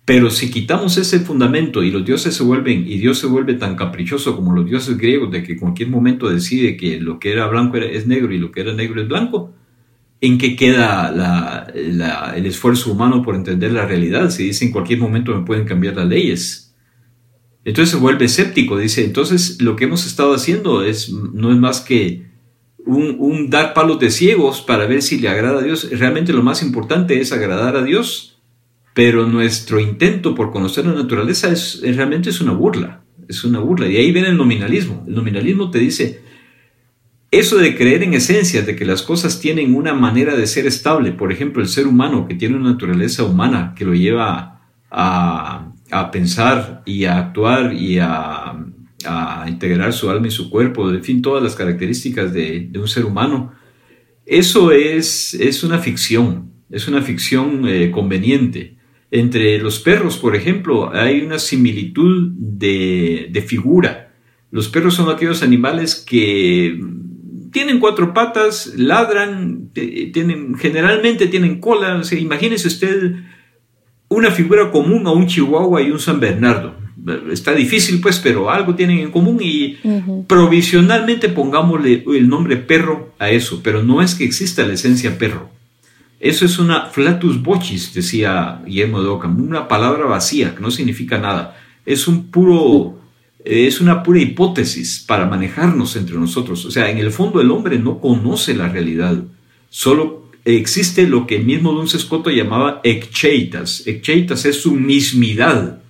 Pero 0.03 0.29
si 0.29 0.51
quitamos 0.51 0.97
ese 0.97 1.21
fundamento 1.21 1.81
y 1.81 1.91
los 1.91 2.03
dioses 2.03 2.35
se 2.35 2.43
vuelven, 2.43 2.85
y 2.85 2.97
Dios 2.97 3.19
se 3.19 3.27
vuelve 3.27 3.53
tan 3.53 3.77
caprichoso 3.77 4.35
como 4.35 4.53
los 4.53 4.65
dioses 4.65 4.97
griegos, 4.97 5.31
de 5.31 5.43
que 5.43 5.53
en 5.53 5.59
cualquier 5.59 5.87
momento 5.87 6.29
decide 6.29 6.75
que 6.75 6.99
lo 6.99 7.19
que 7.19 7.31
era 7.31 7.47
blanco 7.47 7.77
es 7.77 8.05
negro 8.07 8.33
y 8.33 8.37
lo 8.37 8.51
que 8.51 8.59
era 8.59 8.73
negro 8.73 9.01
es 9.01 9.07
blanco, 9.07 9.53
¿en 10.23 10.37
qué 10.37 10.55
queda 10.55 11.67
el 11.75 12.45
esfuerzo 12.45 12.91
humano 12.91 13.21
por 13.21 13.35
entender 13.35 13.71
la 13.71 13.85
realidad? 13.85 14.29
Si 14.31 14.45
dice 14.45 14.65
en 14.65 14.71
cualquier 14.71 14.99
momento 14.99 15.37
me 15.37 15.45
pueden 15.45 15.65
cambiar 15.65 15.95
las 15.95 16.07
leyes. 16.07 16.75
Entonces 17.65 17.91
se 17.91 18.01
vuelve 18.01 18.25
escéptico, 18.25 18.77
dice, 18.77 19.05
entonces 19.05 19.61
lo 19.61 19.75
que 19.75 19.85
hemos 19.85 20.05
estado 20.05 20.33
haciendo 20.33 20.83
es, 20.83 21.11
no 21.11 21.51
es 21.51 21.57
más 21.57 21.81
que 21.81 22.25
un, 22.85 23.49
dar 23.49 23.73
palos 23.73 23.99
de 23.99 24.09
ciegos 24.09 24.61
para 24.61 24.85
ver 24.85 25.01
si 25.01 25.19
le 25.19 25.29
agrada 25.29 25.59
a 25.59 25.63
Dios. 25.63 25.89
Realmente 25.91 26.33
lo 26.33 26.43
más 26.43 26.61
importante 26.61 27.21
es 27.21 27.31
agradar 27.31 27.75
a 27.75 27.83
Dios 27.83 28.33
pero 28.93 29.25
nuestro 29.25 29.79
intento 29.79 30.35
por 30.35 30.51
conocer 30.51 30.85
la 30.85 30.93
naturaleza 30.93 31.51
es, 31.51 31.81
realmente 31.81 32.29
es 32.29 32.41
una 32.41 32.51
burla, 32.53 33.03
es 33.27 33.43
una 33.43 33.59
burla. 33.59 33.87
Y 33.87 33.97
ahí 33.97 34.11
viene 34.11 34.29
el 34.29 34.37
nominalismo. 34.37 35.03
El 35.07 35.15
nominalismo 35.15 35.71
te 35.71 35.79
dice, 35.79 36.21
eso 37.39 37.57
de 37.57 37.75
creer 37.75 38.03
en 38.03 38.13
esencias, 38.13 38.65
de 38.65 38.75
que 38.75 38.85
las 38.85 39.01
cosas 39.01 39.39
tienen 39.39 39.75
una 39.75 39.93
manera 39.93 40.35
de 40.35 40.45
ser 40.45 40.67
estable, 40.67 41.11
por 41.11 41.31
ejemplo, 41.31 41.63
el 41.63 41.67
ser 41.67 41.87
humano 41.87 42.27
que 42.27 42.35
tiene 42.35 42.55
una 42.55 42.71
naturaleza 42.71 43.23
humana 43.23 43.73
que 43.75 43.85
lo 43.85 43.93
lleva 43.93 44.61
a, 44.91 45.69
pensar 46.11 46.83
y 46.85 47.05
a 47.05 47.17
actuar 47.17 47.73
y 47.73 47.97
a, 47.99 48.55
integrar 49.47 49.91
su 49.91 50.09
alma 50.09 50.27
y 50.27 50.31
su 50.31 50.49
cuerpo, 50.49 50.89
en 50.89 51.03
fin, 51.03 51.21
todas 51.21 51.43
las 51.43 51.55
características 51.55 52.31
de, 52.31 52.69
un 52.75 52.87
ser 52.87 53.03
humano, 53.03 53.51
eso 54.25 54.71
es, 54.71 55.33
es 55.33 55.63
una 55.63 55.79
ficción, 55.79 56.51
es 56.69 56.87
una 56.87 57.01
ficción 57.01 57.67
eh, 57.67 57.91
conveniente. 57.91 58.77
Entre 59.11 59.59
los 59.59 59.79
perros, 59.79 60.17
por 60.17 60.35
ejemplo, 60.35 60.93
hay 60.93 61.21
una 61.21 61.37
similitud 61.37 62.31
de, 62.35 63.43
figura. 63.45 64.13
Los 64.51 64.69
perros 64.69 64.93
son 64.93 65.09
aquellos 65.09 65.43
animales 65.43 65.95
que 65.95 66.79
tienen 67.53 67.79
cuatro 67.79 68.13
patas, 68.13 68.73
ladran, 68.75 69.69
tienen, 69.73 70.55
generalmente 70.55 71.27
tienen 71.27 71.61
cola. 71.61 72.01
imagínese 72.11 72.67
usted 72.67 73.13
una 74.09 74.31
figura 74.31 74.71
común 74.71 75.07
a 75.07 75.11
un 75.11 75.27
chihuahua 75.27 75.81
y 75.81 75.91
un 75.91 75.99
San 75.99 76.19
Bernardo. 76.19 76.75
Está 77.31 77.53
difícil, 77.53 78.01
pues, 78.01 78.19
pero 78.19 78.49
algo 78.49 78.75
tienen 78.75 78.99
en 78.99 79.11
común 79.11 79.39
y 79.41 79.77
provisionalmente 80.27 81.29
pongámosle 81.29 82.03
el 82.07 82.27
nombre 82.27 82.57
perro 82.57 83.13
a 83.19 83.29
eso, 83.29 83.61
pero 83.63 83.83
no 83.83 84.01
es 84.01 84.15
que 84.15 84.23
exista 84.23 84.65
la 84.65 84.73
esencia 84.73 85.17
perro. 85.17 85.49
Eso 86.19 86.45
es 86.45 86.57
una 86.57 86.85
flatus 86.85 87.41
vocis, 87.41 87.93
decía 87.93 88.61
Guillermo 88.65 89.03
de 89.03 89.09
Ockham, 89.09 89.41
una 89.41 89.67
palabra 89.67 90.05
vacía 90.05 90.55
que 90.55 90.61
no 90.61 90.71
significa 90.71 91.17
nada. 91.17 91.57
Es 91.85 92.07
un 92.07 92.31
puro, 92.31 92.97
es 93.45 93.81
una 93.81 94.03
pura 94.03 94.21
hipótesis 94.21 95.03
para 95.05 95.25
manejarnos 95.25 95.95
entre 95.95 96.15
nosotros. 96.15 96.65
O 96.65 96.71
sea, 96.71 96.89
en 96.89 96.97
el 96.97 97.11
fondo 97.11 97.41
el 97.41 97.51
hombre 97.51 97.77
no 97.79 97.99
conoce 97.99 98.53
la 98.53 98.69
realidad, 98.69 99.23
solo 99.69 100.23
existe 100.45 101.07
lo 101.07 101.25
que 101.25 101.37
el 101.37 101.45
mismo 101.45 101.73
Don 101.73 101.87
Scotto 101.87 102.29
llamaba 102.29 102.81
ekcheitas. 102.83 103.87
Ekcheitas 103.87 104.45
es 104.45 104.61
su 104.61 104.73
mismidad. 104.73 105.81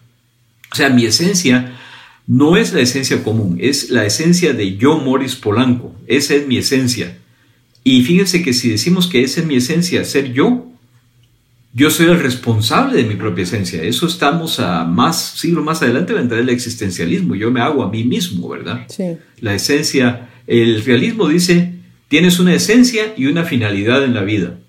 O 0.72 0.76
sea, 0.76 0.90
mi 0.90 1.06
esencia 1.06 1.78
no 2.26 2.58
es 2.58 2.74
la 2.74 2.82
esencia 2.82 3.24
común, 3.24 3.58
es 3.60 3.90
la 3.90 4.06
esencia 4.06 4.54
de 4.54 4.78
yo, 4.78 4.98
Morris 4.98 5.36
Polanco. 5.36 5.94
Esa 6.08 6.36
es 6.36 6.48
mi 6.48 6.58
esencia. 6.58 7.18
Y 7.84 8.04
fíjense 8.04 8.42
que 8.44 8.54
si 8.54 8.70
decimos 8.70 9.08
que 9.08 9.24
esa 9.24 9.42
es 9.42 9.46
mi 9.46 9.56
esencia, 9.56 10.06
ser 10.06 10.32
yo, 10.32 10.66
yo 11.76 11.90
soy 11.90 12.06
el 12.06 12.20
responsable 12.20 12.98
de 12.98 13.04
mi 13.04 13.16
propia 13.16 13.44
esencia. 13.44 13.82
Eso 13.82 14.06
estamos 14.06 14.60
a 14.60 14.84
más 14.84 15.32
siglo 15.40 15.64
más 15.64 15.82
adelante 15.82 16.14
entrar 16.16 16.40
el 16.40 16.50
existencialismo. 16.50 17.34
Yo 17.34 17.50
me 17.50 17.62
hago 17.62 17.84
a 17.84 17.90
mí 17.90 18.04
mismo, 18.04 18.48
¿verdad? 18.48 18.86
Sí. 18.90 19.18
La 19.40 19.56
esencia, 19.56 20.30
el 20.46 20.84
realismo 20.86 21.28
dice, 21.28 21.74
tienes 22.10 22.40
una 22.40 22.54
esencia 22.54 23.16
y 23.18 23.26
una 23.26 23.44
finalidad 23.44 24.04
en 24.04 24.14
la 24.14 24.22
vida. 24.22 24.60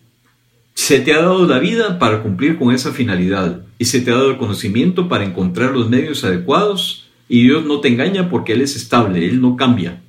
Se 0.72 0.98
te 1.00 1.12
ha 1.12 1.18
dado 1.18 1.46
la 1.46 1.58
vida 1.58 1.98
para 1.98 2.22
cumplir 2.22 2.56
con 2.56 2.74
esa 2.74 2.90
finalidad 2.92 3.60
y 3.78 3.84
se 3.84 4.00
te 4.00 4.10
ha 4.10 4.14
dado 4.14 4.30
el 4.30 4.38
conocimiento 4.38 5.06
para 5.06 5.24
encontrar 5.24 5.72
los 5.72 5.90
medios 5.90 6.24
adecuados 6.24 7.10
y 7.28 7.42
Dios 7.42 7.66
no 7.66 7.80
te 7.80 7.88
engaña 7.88 8.30
porque 8.30 8.54
Él 8.54 8.62
es 8.62 8.76
estable, 8.76 9.26
Él 9.26 9.42
no 9.42 9.56
cambia. 9.56 10.00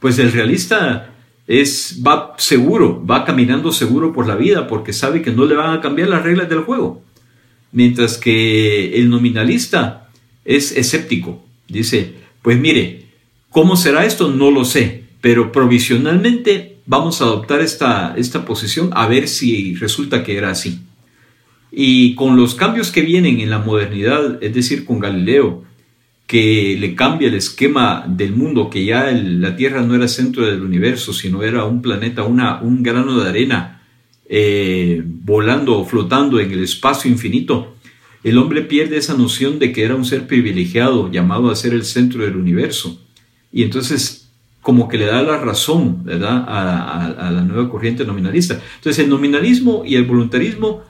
Pues 0.00 0.18
el 0.18 0.32
realista 0.32 1.11
es, 1.46 2.00
va 2.06 2.34
seguro, 2.38 3.04
va 3.04 3.24
caminando 3.24 3.72
seguro 3.72 4.12
por 4.12 4.26
la 4.26 4.36
vida 4.36 4.66
porque 4.66 4.92
sabe 4.92 5.22
que 5.22 5.32
no 5.32 5.44
le 5.44 5.56
van 5.56 5.76
a 5.76 5.80
cambiar 5.80 6.08
las 6.08 6.22
reglas 6.22 6.48
del 6.48 6.60
juego. 6.60 7.02
Mientras 7.72 8.18
que 8.18 8.96
el 8.96 9.08
nominalista 9.08 10.08
es 10.44 10.72
escéptico. 10.72 11.42
Dice, 11.68 12.14
pues 12.42 12.58
mire, 12.58 13.06
¿cómo 13.50 13.76
será 13.76 14.04
esto? 14.04 14.30
No 14.30 14.50
lo 14.50 14.64
sé, 14.64 15.04
pero 15.20 15.52
provisionalmente 15.52 16.76
vamos 16.86 17.20
a 17.20 17.24
adoptar 17.24 17.60
esta, 17.60 18.14
esta 18.16 18.44
posición 18.44 18.90
a 18.92 19.06
ver 19.06 19.28
si 19.28 19.74
resulta 19.76 20.22
que 20.24 20.36
era 20.36 20.50
así. 20.50 20.80
Y 21.70 22.14
con 22.14 22.36
los 22.36 22.54
cambios 22.54 22.90
que 22.90 23.00
vienen 23.00 23.40
en 23.40 23.48
la 23.48 23.58
modernidad, 23.58 24.42
es 24.42 24.52
decir, 24.52 24.84
con 24.84 25.00
Galileo, 25.00 25.64
que 26.32 26.78
le 26.80 26.94
cambia 26.94 27.28
el 27.28 27.34
esquema 27.34 28.06
del 28.08 28.32
mundo, 28.32 28.70
que 28.70 28.86
ya 28.86 29.12
la 29.12 29.54
Tierra 29.54 29.82
no 29.82 29.94
era 29.94 30.08
centro 30.08 30.46
del 30.46 30.62
universo, 30.62 31.12
sino 31.12 31.42
era 31.42 31.66
un 31.66 31.82
planeta, 31.82 32.22
una, 32.22 32.62
un 32.62 32.82
grano 32.82 33.20
de 33.20 33.28
arena 33.28 33.82
eh, 34.30 35.02
volando 35.04 35.78
o 35.78 35.84
flotando 35.84 36.40
en 36.40 36.50
el 36.50 36.62
espacio 36.62 37.10
infinito, 37.10 37.74
el 38.24 38.38
hombre 38.38 38.62
pierde 38.62 38.96
esa 38.96 39.14
noción 39.14 39.58
de 39.58 39.72
que 39.72 39.84
era 39.84 39.94
un 39.94 40.06
ser 40.06 40.26
privilegiado 40.26 41.12
llamado 41.12 41.50
a 41.50 41.54
ser 41.54 41.74
el 41.74 41.84
centro 41.84 42.24
del 42.24 42.36
universo. 42.36 42.98
Y 43.52 43.62
entonces 43.62 44.30
como 44.62 44.88
que 44.88 44.96
le 44.96 45.04
da 45.04 45.22
la 45.22 45.36
razón 45.36 46.02
¿verdad? 46.02 46.46
A, 46.48 47.30
la 47.30 47.42
nueva 47.42 47.68
corriente 47.68 48.06
nominalista. 48.06 48.58
Entonces 48.76 49.04
el 49.04 49.10
nominalismo 49.10 49.82
y 49.84 49.96
el 49.96 50.04
voluntarismo 50.04 50.82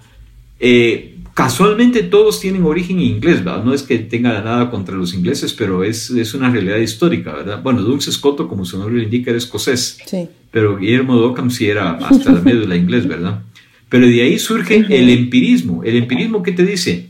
eh, 0.61 1.12
Casualmente 1.35 2.03
todos 2.03 2.41
tienen 2.41 2.65
origen 2.65 2.99
en 2.99 3.05
inglés, 3.05 3.43
¿verdad? 3.43 3.65
No 3.65 3.73
es 3.73 3.83
que 3.83 3.99
tenga 3.99 4.43
nada 4.43 4.71
contra 4.71 4.95
los 4.95 5.15
ingleses, 5.15 5.55
pero 5.55 5.83
es, 5.83 6.11
es 6.11 6.35
una 6.35 6.51
realidad 6.51 6.77
histórica, 6.77 7.33
¿verdad? 7.33 7.63
Bueno, 7.63 7.81
Dulce 7.81 8.13
Scotto, 8.13 8.49
como 8.49 8.67
su 8.67 8.79
nombre 8.79 8.97
lo 8.97 9.03
indica, 9.03 9.31
era 9.31 9.39
escocés. 9.39 9.99
Sí. 10.05 10.29
Pero 10.51 10.77
Guillermo 10.77 11.17
de 11.17 11.25
Ockham 11.25 11.51
sí 11.51 11.69
era 11.69 11.93
hasta 11.93 12.33
la 12.33 12.41
médula 12.41 12.77
inglés, 12.77 13.09
¿verdad? 13.09 13.41
Pero 13.89 14.07
de 14.07 14.23
ahí 14.23 14.39
surge 14.39 14.77
el 14.77 15.09
empirismo. 15.09 15.83
¿El 15.85 15.97
empirismo 15.97 16.43
qué 16.43 16.53
te 16.53 16.67
dice? 16.67 17.09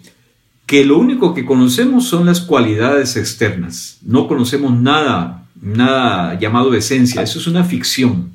Que 0.67 0.85
lo 0.85 0.99
único 0.99 1.35
que 1.35 1.45
conocemos 1.45 2.07
son 2.07 2.27
las 2.27 2.41
cualidades 2.41 3.17
externas. 3.17 3.99
No 4.03 4.29
conocemos 4.29 4.81
nada, 4.81 5.47
nada 5.61 6.39
llamado 6.39 6.73
esencia. 6.75 7.23
Eso 7.23 7.41
es 7.41 7.49
una 7.49 7.65
ficción. 7.65 8.31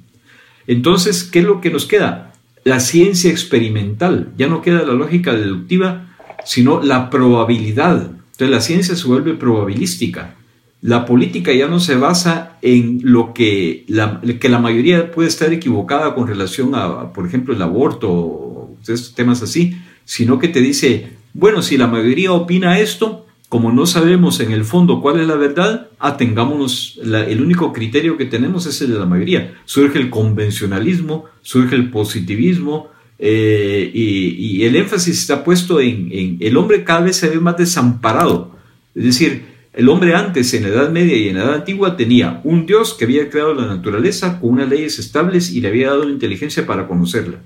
Entonces, 0.66 1.24
¿qué 1.24 1.40
es 1.40 1.46
lo 1.46 1.62
que 1.62 1.72
nos 1.72 1.86
queda? 1.86 2.34
La 2.68 2.82
ciencia 2.82 3.32
experimental, 3.32 4.34
ya 4.38 4.48
no 4.48 4.62
queda 4.62 4.84
la 4.84 4.92
lógica 4.92 5.32
deductiva, 5.34 6.10
sino 6.44 6.84
la 6.84 7.10
probabilidad. 7.10 8.12
Entonces 8.12 8.50
la 8.50 8.60
ciencia 8.60 8.96
se 8.98 9.08
vuelve 9.08 9.36
probabilística. 9.36 10.36
La 10.82 11.06
política 11.06 11.54
ya 11.54 11.70
no 11.70 11.80
se 11.80 11.96
basa 11.96 12.58
en 12.62 13.00
lo 13.04 13.34
que 13.34 13.86
la, 13.88 14.20
que 14.20 14.50
la 14.50 14.60
mayoría 14.60 15.12
puede 15.12 15.30
estar 15.30 15.54
equivocada 15.54 16.14
con 16.14 16.28
relación 16.28 16.76
a, 16.76 17.14
por 17.14 17.26
ejemplo, 17.26 17.54
el 17.54 17.62
aborto 17.62 18.12
o 18.12 18.78
temas 19.16 19.42
así, 19.42 19.78
sino 20.04 20.38
que 20.38 20.50
te 20.50 20.60
dice, 20.60 21.14
bueno, 21.34 21.62
si 21.62 21.78
la 21.78 21.88
mayoría 21.88 22.34
opina 22.34 22.82
esto, 22.82 23.27
como 23.50 23.72
no 23.72 23.86
sabemos 23.86 24.40
en 24.42 24.52
el 24.52 24.66
fondo 24.66 25.02
cuál 25.02 25.20
es 25.22 25.28
la 25.28 25.36
verdad, 25.36 25.88
atengámonos, 26.00 27.00
el 27.04 27.42
único 27.42 27.72
criterio 27.72 28.18
que 28.18 28.26
tenemos 28.26 28.66
es 28.66 28.82
el 28.82 28.92
de 28.92 29.00
la 29.00 29.06
mayoría. 29.06 29.56
Surge 29.66 30.00
el 30.00 30.10
convencionalismo, 30.10 31.26
surge 31.42 31.76
el 31.76 31.90
positivismo, 31.90 32.90
eh, 33.20 33.90
y, 33.94 34.64
el 34.64 34.76
énfasis 34.76 35.18
está 35.20 35.44
puesto 35.44 35.80
en, 35.80 36.10
en, 36.12 36.38
el 36.40 36.56
hombre 36.58 36.84
cada 36.84 37.02
vez 37.02 37.16
se 37.16 37.30
ve 37.30 37.40
más 37.40 37.58
desamparado. 37.58 38.56
Es 38.94 39.04
decir, 39.06 39.46
el 39.74 39.90
hombre 39.90 40.14
antes, 40.14 40.54
en 40.54 40.64
la 40.64 40.70
Edad 40.70 40.90
Media 40.90 41.16
y 41.16 41.30
en 41.30 41.36
la 41.38 41.44
Edad 41.44 41.54
Antigua, 41.56 41.96
tenía 41.96 42.42
un 42.44 42.66
Dios 42.66 42.94
que 42.94 43.06
había 43.06 43.30
creado 43.30 43.54
la 43.54 43.68
naturaleza 43.68 44.40
con 44.40 44.52
unas 44.52 44.70
leyes 44.70 45.00
estables 45.00 45.52
y 45.52 45.62
le 45.62 45.70
había 45.70 45.88
dado 45.88 46.06
la 46.06 46.12
inteligencia 46.12 46.66
para 46.66 46.88
conocerla. 46.88 47.40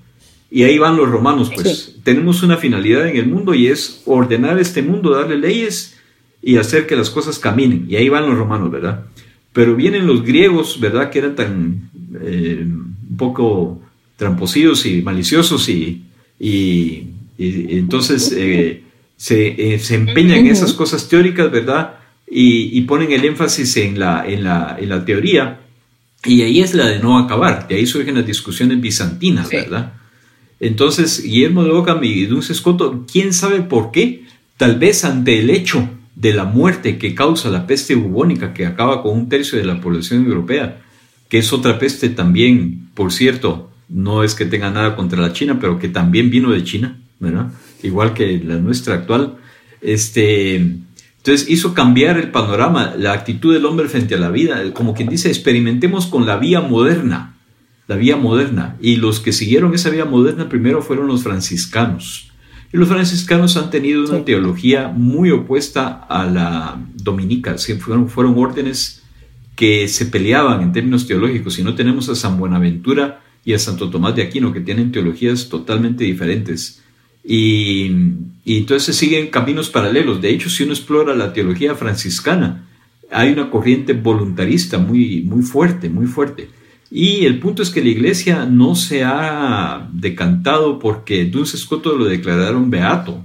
Y 0.49 0.63
ahí 0.63 0.77
van 0.77 0.97
los 0.97 1.09
romanos, 1.09 1.49
pues 1.53 1.95
tenemos 2.03 2.43
una 2.43 2.57
finalidad 2.57 3.07
en 3.07 3.15
el 3.15 3.27
mundo 3.27 3.53
y 3.53 3.67
es 3.67 4.01
ordenar 4.05 4.59
este 4.59 4.81
mundo, 4.81 5.11
darle 5.11 5.37
leyes 5.37 5.90
y 6.41 6.57
hacer 6.57 6.87
que 6.87 6.95
las 6.95 7.09
cosas 7.09 7.39
caminen. 7.39 7.85
Y 7.87 7.95
ahí 7.95 8.09
van 8.09 8.27
los 8.27 8.37
romanos, 8.37 8.71
¿verdad? 8.71 9.05
Pero 9.53 9.75
vienen 9.75 10.07
los 10.07 10.23
griegos, 10.23 10.79
¿verdad? 10.79 11.09
Que 11.09 11.19
eran 11.19 11.35
tan 11.35 11.89
eh, 12.21 12.63
un 12.63 13.17
poco 13.17 13.81
tramposidos 14.15 14.85
y 14.85 15.01
maliciosos 15.01 15.67
y, 15.69 16.03
y, 16.39 17.07
entonces 17.37 18.33
eh, 18.37 18.83
se, 19.17 19.73
eh, 19.73 19.79
se, 19.79 19.95
empeñan 19.95 20.39
en 20.39 20.47
esas 20.47 20.73
cosas 20.73 21.07
teóricas, 21.07 21.51
¿verdad? 21.51 21.95
Y, 22.29 22.77
y, 22.77 22.81
ponen 22.81 23.11
el 23.11 23.25
énfasis 23.25 23.77
en 23.77 23.99
la, 23.99 24.25
en, 24.27 24.43
la, 24.43 24.77
en 24.79 24.89
la 24.89 25.03
teoría. 25.03 25.59
Y 26.23 26.43
ahí 26.43 26.61
es 26.61 26.75
la 26.75 26.87
de 26.87 26.99
no 26.99 27.17
acabar. 27.17 27.67
De 27.67 27.75
ahí 27.75 27.85
surgen 27.85 28.15
las 28.15 28.25
discusiones 28.25 28.79
bizantinas, 28.79 29.49
¿verdad? 29.49 29.93
Entonces, 30.59 31.23
Guillermo 31.23 31.63
de 31.63 31.71
Ockham 31.71 32.03
y 32.03 32.25
Duns 32.25 32.53
Scotto, 32.53 33.05
¿quién 33.11 33.33
sabe 33.33 33.61
por 33.61 33.91
qué? 33.91 34.23
Tal 34.57 34.77
vez 34.77 35.03
ante 35.03 35.39
el 35.39 35.49
hecho 35.49 35.89
de 36.21 36.33
la 36.33 36.45
muerte 36.45 36.99
que 36.99 37.15
causa 37.15 37.49
la 37.49 37.65
peste 37.65 37.95
bubónica, 37.95 38.53
que 38.53 38.67
acaba 38.67 39.01
con 39.01 39.17
un 39.17 39.29
tercio 39.29 39.57
de 39.57 39.65
la 39.65 39.81
población 39.81 40.25
europea, 40.25 40.79
que 41.27 41.39
es 41.39 41.51
otra 41.51 41.79
peste 41.79 42.09
también, 42.09 42.89
por 42.93 43.11
cierto, 43.11 43.71
no 43.89 44.23
es 44.23 44.35
que 44.35 44.45
tenga 44.45 44.69
nada 44.69 44.95
contra 44.95 45.19
la 45.19 45.33
China, 45.33 45.57
pero 45.59 45.79
que 45.79 45.89
también 45.89 46.29
vino 46.29 46.51
de 46.51 46.63
China, 46.63 46.99
¿verdad? 47.19 47.51
Igual 47.81 48.13
que 48.13 48.39
la 48.43 48.57
nuestra 48.57 48.95
actual. 48.95 49.37
Este, 49.81 50.55
entonces 50.55 51.49
hizo 51.49 51.73
cambiar 51.73 52.17
el 52.17 52.29
panorama, 52.29 52.93
la 52.97 53.13
actitud 53.13 53.53
del 53.53 53.65
hombre 53.65 53.89
frente 53.89 54.15
a 54.15 54.19
la 54.19 54.29
vida, 54.29 54.61
como 54.73 54.93
quien 54.93 55.09
dice, 55.09 55.29
experimentemos 55.29 56.05
con 56.05 56.25
la 56.25 56.37
vía 56.37 56.61
moderna 56.61 57.31
la 57.91 57.97
vía 57.97 58.15
moderna. 58.15 58.77
Y 58.79 58.95
los 58.95 59.19
que 59.19 59.33
siguieron 59.33 59.73
esa 59.73 59.89
vía 59.89 60.05
moderna 60.05 60.47
primero 60.47 60.81
fueron 60.81 61.07
los 61.07 61.23
franciscanos. 61.23 62.30
Y 62.73 62.77
los 62.77 62.87
franciscanos 62.87 63.57
han 63.57 63.69
tenido 63.69 64.03
una 64.05 64.23
teología 64.23 64.87
muy 64.87 65.31
opuesta 65.31 66.05
a 66.09 66.25
la 66.25 66.79
dominica. 66.95 67.55
Fueron, 67.79 68.07
fueron 68.07 68.37
órdenes 68.37 69.03
que 69.55 69.87
se 69.87 70.05
peleaban 70.05 70.61
en 70.61 70.71
términos 70.71 71.05
teológicos. 71.05 71.59
Y 71.59 71.63
no 71.63 71.75
tenemos 71.75 72.07
a 72.07 72.15
San 72.15 72.39
Buenaventura 72.39 73.21
y 73.43 73.53
a 73.53 73.59
Santo 73.59 73.89
Tomás 73.89 74.15
de 74.15 74.23
Aquino, 74.23 74.53
que 74.53 74.61
tienen 74.61 74.91
teologías 74.91 75.49
totalmente 75.49 76.05
diferentes. 76.05 76.81
Y, 77.25 77.91
y 78.45 78.57
entonces 78.57 78.95
siguen 78.95 79.27
caminos 79.27 79.69
paralelos. 79.69 80.21
De 80.21 80.29
hecho, 80.29 80.49
si 80.49 80.63
uno 80.63 80.71
explora 80.71 81.13
la 81.13 81.33
teología 81.33 81.75
franciscana, 81.75 82.67
hay 83.11 83.33
una 83.33 83.51
corriente 83.51 83.91
voluntarista 83.93 84.77
muy, 84.77 85.23
muy 85.23 85.41
fuerte, 85.41 85.89
muy 85.89 86.07
fuerte. 86.07 86.49
Y 86.93 87.25
el 87.25 87.39
punto 87.39 87.63
es 87.63 87.69
que 87.69 87.81
la 87.81 87.87
iglesia 87.87 88.45
no 88.45 88.75
se 88.75 89.03
ha 89.05 89.89
decantado 89.93 90.77
porque 90.77 91.23
Duns 91.23 91.57
Scotto 91.57 91.95
lo 91.95 92.03
declararon 92.03 92.69
beato. 92.69 93.23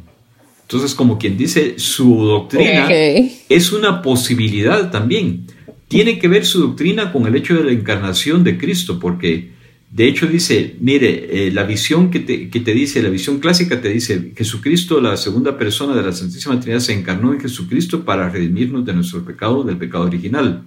Entonces, 0.62 0.94
como 0.94 1.18
quien 1.18 1.36
dice, 1.36 1.74
su 1.78 2.24
doctrina 2.24 2.88
es 2.88 3.72
una 3.72 4.02
posibilidad 4.02 4.90
también. 4.92 5.46
Tiene 5.88 6.18
que 6.18 6.28
ver 6.28 6.46
su 6.46 6.60
doctrina 6.60 7.12
con 7.12 7.26
el 7.26 7.34
hecho 7.34 7.54
de 7.54 7.64
la 7.64 7.72
encarnación 7.72 8.44
de 8.44 8.56
Cristo, 8.56 9.00
porque 9.00 9.50
de 9.90 10.08
hecho 10.08 10.26
dice, 10.26 10.76
mire, 10.80 11.46
eh, 11.46 11.50
la 11.50 11.64
visión 11.64 12.10
que 12.10 12.20
te, 12.20 12.48
que 12.48 12.60
te, 12.60 12.72
dice, 12.72 13.02
la 13.02 13.08
visión 13.08 13.40
clásica 13.40 13.80
te 13.80 13.88
dice, 13.88 14.32
Jesucristo, 14.36 15.00
la 15.00 15.16
segunda 15.16 15.58
persona 15.58 15.94
de 15.94 16.02
la 16.02 16.12
Santísima 16.12 16.58
Trinidad, 16.60 16.80
se 16.80 16.92
encarnó 16.92 17.32
en 17.32 17.40
Jesucristo 17.40 18.04
para 18.04 18.28
redimirnos 18.28 18.84
de 18.84 18.92
nuestro 18.92 19.24
pecado, 19.24 19.64
del 19.64 19.76
pecado 19.76 20.04
original. 20.04 20.64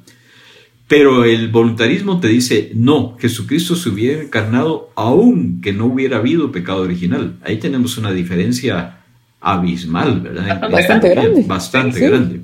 Pero 0.89 1.23
el 1.23 1.49
voluntarismo 1.49 2.19
te 2.19 2.27
dice, 2.29 2.71
no, 2.73 3.15
Jesucristo 3.19 3.75
se 3.75 3.89
hubiera 3.89 4.23
encarnado 4.23 4.89
aun 4.95 5.61
que 5.61 5.71
no 5.71 5.85
hubiera 5.85 6.17
habido 6.17 6.51
pecado 6.51 6.81
original. 6.81 7.35
Ahí 7.43 7.57
tenemos 7.57 7.99
una 7.99 8.11
diferencia 8.11 8.97
abismal, 9.39 10.19
¿verdad? 10.19 10.67
Bastante 10.71 11.09
grande. 11.09 11.43
Bastante 11.45 11.99
grande. 11.99 12.41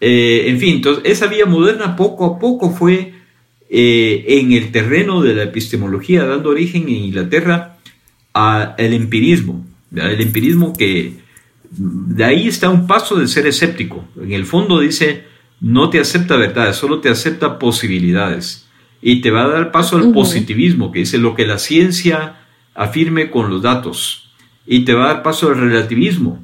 Eh, 0.00 0.44
en 0.46 0.58
fin, 0.58 0.76
entonces 0.76 1.04
esa 1.04 1.26
vía 1.26 1.44
moderna 1.44 1.94
poco 1.94 2.24
a 2.24 2.38
poco 2.38 2.70
fue 2.70 3.12
eh, 3.68 4.24
en 4.26 4.52
el 4.52 4.72
terreno 4.72 5.20
de 5.20 5.34
la 5.34 5.42
epistemología, 5.42 6.24
dando 6.24 6.48
origen 6.48 6.84
en 6.84 7.04
Inglaterra 7.04 7.76
al 8.32 8.94
empirismo. 8.94 9.62
El 9.94 10.22
empirismo 10.22 10.72
que 10.72 11.12
de 11.70 12.24
ahí 12.24 12.48
está 12.48 12.70
un 12.70 12.86
paso 12.86 13.16
de 13.16 13.28
ser 13.28 13.46
escéptico. 13.46 14.06
En 14.18 14.32
el 14.32 14.46
fondo 14.46 14.80
dice, 14.80 15.24
no 15.60 15.90
te 15.90 16.00
acepta 16.00 16.36
verdades, 16.36 16.76
solo 16.76 17.00
te 17.00 17.08
acepta 17.08 17.58
posibilidades. 17.58 18.66
Y 19.02 19.20
te 19.20 19.30
va 19.30 19.44
a 19.44 19.48
dar 19.48 19.72
paso 19.72 19.96
al 19.96 20.12
positivismo, 20.12 20.90
que 20.90 21.00
dice 21.00 21.18
lo 21.18 21.34
que 21.34 21.46
la 21.46 21.58
ciencia 21.58 22.40
afirme 22.74 23.30
con 23.30 23.50
los 23.50 23.62
datos. 23.62 24.30
Y 24.66 24.80
te 24.80 24.94
va 24.94 25.04
a 25.04 25.14
dar 25.14 25.22
paso 25.22 25.48
al 25.48 25.58
relativismo. 25.58 26.42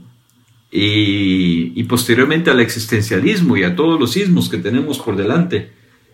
Y, 0.70 1.82
posteriormente 1.84 2.50
al 2.50 2.60
existencialismo 2.60 3.56
y 3.58 3.64
a 3.64 3.76
todos 3.76 4.00
los 4.00 4.12
sismos 4.12 4.48
que 4.48 4.56
tenemos 4.56 4.98
por 4.98 5.16
delante, 5.16 5.72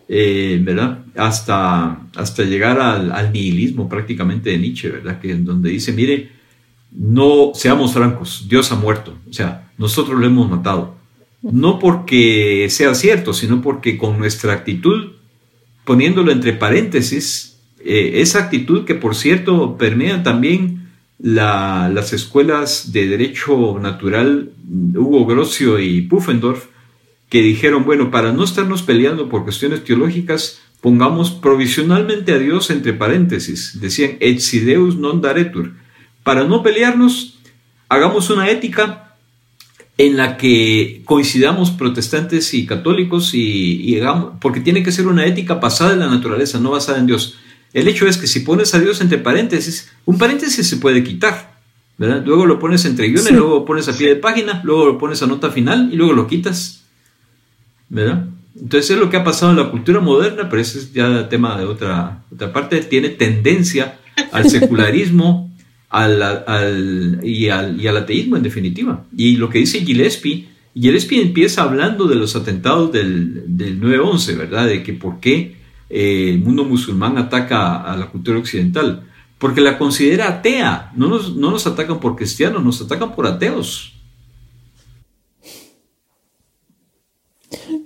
eh, 0.09 0.59
¿verdad? 0.61 1.05
Hasta, 1.15 2.01
hasta 2.15 2.43
llegar 2.43 2.79
al, 2.81 3.31
nihilismo 3.31 3.87
prácticamente 3.87 4.49
de 4.49 4.57
Nietzsche, 4.57 4.89
¿verdad? 4.89 5.19
Que 5.19 5.31
en 5.31 5.45
donde 5.45 5.69
dice, 5.69 5.93
mire, 5.93 6.31
no 6.91 7.51
seamos 7.53 7.93
francos, 7.93 8.47
Dios 8.49 8.71
ha 8.73 8.75
muerto, 8.75 9.15
o 9.29 9.31
sea, 9.31 9.71
nosotros 9.77 10.19
lo 10.19 10.25
hemos 10.25 10.49
matado. 10.49 10.98
No 11.41 11.79
porque 11.79 12.67
sea 12.69 12.93
cierto, 12.95 13.33
sino 13.33 13.61
porque 13.61 13.97
con 13.97 14.19
nuestra 14.19 14.53
actitud, 14.53 15.13
poniéndolo 15.85 16.31
entre 16.31 16.53
paréntesis, 16.53 17.59
eh, 17.83 18.21
esa 18.21 18.39
actitud 18.39 18.85
que 18.85 18.95
por 18.95 19.15
cierto 19.15 19.77
permea 19.77 20.21
también 20.23 20.89
las 21.17 22.13
escuelas 22.13 22.93
de 22.93 23.07
derecho 23.07 23.77
natural, 23.79 24.51
Hugo 24.95 25.25
Grocio 25.25 25.79
y 25.79 26.01
Pufendorf, 26.01 26.67
que 27.29 27.41
dijeron, 27.41 27.83
bueno, 27.85 28.09
para 28.09 28.31
no 28.31 28.43
estarnos 28.43 28.83
peleando 28.83 29.29
por 29.29 29.43
cuestiones 29.43 29.83
teológicas, 29.83 30.61
pongamos 30.81 31.31
provisionalmente 31.31 32.31
a 32.31 32.39
Dios 32.39 32.69
entre 32.69 32.93
paréntesis. 32.93 33.79
Decían, 33.79 34.17
et 34.19 34.39
si 34.39 34.59
Deus 34.63 34.95
non 34.95 35.19
daretur 35.19 35.75
para 36.23 36.43
no 36.47 36.63
pelearnos, 36.63 37.39
hagamos 37.89 38.29
una 38.29 38.49
ética 38.49 39.08
en 39.99 40.15
la 40.15 40.37
que 40.37 41.01
coincidamos 41.03 41.71
protestantes 41.71 42.53
y 42.53 42.65
católicos 42.65 43.31
y, 43.33 43.99
porque 44.39 44.61
tiene 44.61 44.81
que 44.81 44.93
ser 44.93 45.07
una 45.07 45.25
ética 45.25 45.55
basada 45.55 45.91
en 45.91 45.99
la 45.99 46.07
naturaleza, 46.07 46.57
no 46.57 46.71
basada 46.71 46.99
en 46.99 47.05
Dios. 47.05 47.35
El 47.73 47.85
hecho 47.89 48.07
es 48.07 48.15
que 48.15 48.25
si 48.25 48.39
pones 48.39 48.73
a 48.73 48.79
Dios 48.79 49.01
entre 49.01 49.17
paréntesis, 49.17 49.91
un 50.05 50.17
paréntesis 50.17 50.65
se 50.65 50.77
puede 50.77 51.03
quitar, 51.03 51.59
¿verdad? 51.97 52.23
Luego 52.25 52.45
lo 52.45 52.59
pones 52.59 52.85
entre 52.85 53.09
guiones, 53.09 53.33
luego 53.33 53.55
lo 53.55 53.65
pones 53.65 53.89
a 53.89 53.97
pie 53.97 54.07
de 54.07 54.15
página, 54.15 54.61
luego 54.63 54.85
lo 54.85 54.97
pones 54.97 55.21
a 55.21 55.27
nota 55.27 55.51
final 55.51 55.89
y 55.91 55.97
luego 55.97 56.13
lo 56.13 56.27
quitas, 56.27 56.85
¿verdad? 57.89 58.25
Entonces 58.55 58.91
es 58.91 58.97
lo 58.97 59.09
que 59.09 59.17
ha 59.17 59.25
pasado 59.25 59.51
en 59.51 59.57
la 59.57 59.69
cultura 59.69 59.99
moderna, 59.99 60.47
pero 60.47 60.61
ese 60.61 60.79
es 60.79 60.93
ya 60.93 61.27
tema 61.27 61.57
de 61.57 61.65
otra, 61.65 62.23
otra 62.33 62.53
parte, 62.53 62.79
tiene 62.83 63.09
tendencia 63.09 63.99
al 64.31 64.49
secularismo 64.49 65.48
al, 65.89 67.19
y, 67.23 67.49
al, 67.49 67.81
y, 67.81 67.87
al, 67.87 67.97
ateísmo 67.97 68.37
en 68.37 68.43
definitiva. 68.43 69.05
Y 69.15 69.37
lo 69.37 69.49
que 69.49 69.59
dice 69.59 69.81
Gillespie, 69.81 70.47
Gillespie 70.73 71.21
empieza 71.21 71.63
hablando 71.63 72.05
de 72.05 72.15
los 72.15 72.35
atentados 72.35 72.91
del, 72.91 73.57
del 73.57 73.81
9-11, 73.81 74.37
¿verdad? 74.37 74.67
De 74.67 74.83
que 74.83 74.93
por 74.93 75.19
qué 75.19 75.57
eh, 75.89 76.29
el 76.29 76.39
mundo 76.39 76.63
musulmán 76.63 77.17
ataca 77.17 77.81
a 77.81 77.97
la 77.97 78.09
cultura 78.09 78.37
occidental. 78.37 79.05
Porque 79.39 79.61
la 79.61 79.77
considera 79.77 80.27
atea. 80.27 80.91
No 80.95 81.07
nos, 81.07 81.35
no 81.35 81.49
nos 81.49 81.65
atacan 81.65 81.99
por 81.99 82.15
cristianos, 82.15 82.63
nos 82.63 82.81
atacan 82.81 83.15
por 83.15 83.25
ateos. 83.25 83.93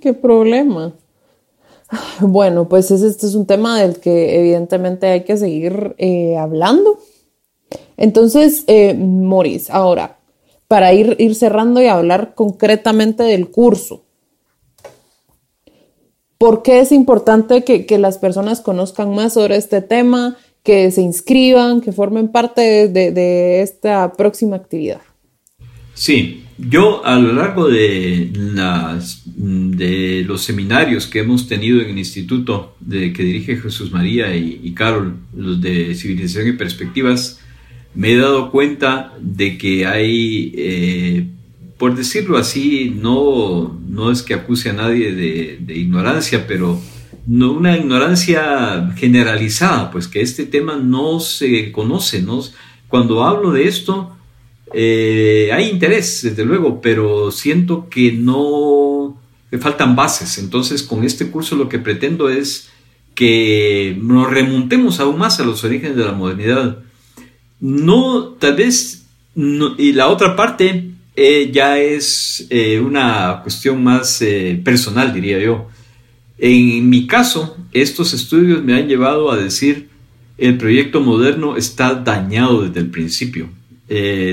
¿Qué 0.00 0.12
problema? 0.12 0.92
Bueno, 2.20 2.68
pues 2.68 2.90
este 2.90 3.26
es 3.26 3.34
un 3.34 3.46
tema 3.46 3.78
del 3.80 4.00
que 4.00 4.38
evidentemente 4.38 5.06
hay 5.06 5.24
que 5.24 5.36
seguir 5.36 5.94
eh, 5.98 6.36
hablando 6.36 6.98
entonces, 7.96 8.64
eh, 8.66 8.94
Maurice, 8.94 9.70
ahora, 9.72 10.18
para 10.68 10.92
ir, 10.92 11.16
ir 11.18 11.34
cerrando 11.34 11.82
y 11.82 11.86
hablar 11.86 12.34
concretamente 12.34 13.22
del 13.22 13.48
curso, 13.48 14.04
¿por 16.38 16.62
qué 16.62 16.80
es 16.80 16.92
importante 16.92 17.64
que, 17.64 17.98
las 17.98 18.18
personas 18.18 18.60
conozcan 18.60 19.14
más 19.14 19.34
sobre 19.34 19.56
este 19.56 19.80
tema, 19.82 20.36
que 20.62 20.90
se 20.90 21.02
inscriban, 21.02 21.80
que 21.80 21.92
formen 21.92 22.28
parte 22.28 22.88
de, 22.88 23.62
esta 23.62 24.12
próxima 24.14 24.56
actividad? 24.56 25.00
Sí, 25.92 26.42
yo 26.58 27.04
a 27.06 27.16
lo 27.18 27.32
largo 27.34 27.68
de, 27.68 28.30
las, 28.34 29.22
de 29.26 30.24
los 30.26 30.42
seminarios 30.42 31.06
que 31.06 31.20
hemos 31.20 31.46
tenido 31.46 31.80
en 31.80 31.90
el 31.90 31.98
instituto 31.98 32.74
de, 32.80 33.12
que 33.12 33.22
dirige 33.22 33.56
Jesús 33.56 33.92
María 33.92 34.34
y 34.34 34.72
Carol, 34.72 35.18
los 35.36 35.60
de 35.60 35.94
civilización 35.94 36.48
y 36.48 36.52
perspectivas, 36.52 37.40
me 37.94 38.12
he 38.12 38.16
dado 38.16 38.50
cuenta 38.50 39.14
de 39.20 39.56
que 39.56 39.86
hay, 39.86 40.52
eh, 40.56 41.26
por 41.78 41.94
decirlo 41.94 42.38
así, 42.38 42.92
no, 42.94 43.78
no 43.88 44.10
es 44.10 44.22
que 44.22 44.34
acuse 44.34 44.70
a 44.70 44.74
nadie 44.74 45.12
de, 45.12 45.74
ignorancia, 45.74 46.46
pero 46.46 46.80
no 47.26 47.52
una 47.52 47.76
ignorancia 47.76 48.92
generalizada, 48.96 49.90
pues 49.90 50.08
que 50.08 50.20
este 50.20 50.44
tema 50.44 50.76
no 50.76 51.20
se 51.20 51.70
conoce. 51.72 52.20
¿no? 52.20 52.42
Cuando 52.88 53.24
hablo 53.24 53.52
de 53.52 53.68
esto, 53.68 54.16
eh, 54.72 55.50
hay 55.52 55.70
interés, 55.70 56.22
desde 56.22 56.44
luego, 56.44 56.80
pero 56.80 57.30
siento 57.30 57.88
que 57.88 58.12
no, 58.12 59.16
faltan 59.60 59.94
bases. 59.94 60.38
Entonces, 60.38 60.82
con 60.82 61.04
este 61.04 61.30
curso 61.30 61.54
lo 61.54 61.68
que 61.68 61.78
pretendo 61.78 62.28
es 62.28 62.70
que 63.14 63.96
nos 64.02 64.28
remontemos 64.28 64.98
aún 64.98 65.18
más 65.18 65.38
a 65.38 65.44
los 65.44 65.62
orígenes 65.62 65.96
de 65.96 66.04
la 66.04 66.12
modernidad 66.12 66.83
no, 67.64 68.24
tal 68.38 68.56
vez, 68.56 69.06
y 69.34 69.92
la 69.92 70.08
otra 70.08 70.36
parte 70.36 70.90
eh, 71.16 71.50
ya 71.50 71.78
es 71.78 72.46
eh, 72.50 72.78
una 72.78 73.40
cuestión 73.42 73.82
más 73.82 74.20
eh, 74.20 74.60
personal, 74.62 75.14
diría 75.14 75.38
yo. 75.38 75.70
En 76.36 76.90
mi 76.90 77.06
caso, 77.06 77.56
estos 77.72 78.12
estudios 78.12 78.62
me 78.62 78.74
han 78.74 78.86
llevado 78.86 79.32
a 79.32 79.38
decir, 79.38 79.88
el 80.36 80.58
proyecto 80.58 81.00
moderno 81.00 81.56
está 81.56 81.94
dañado 81.94 82.66
desde 82.66 82.80
el 82.80 82.90
principio, 82.90 83.48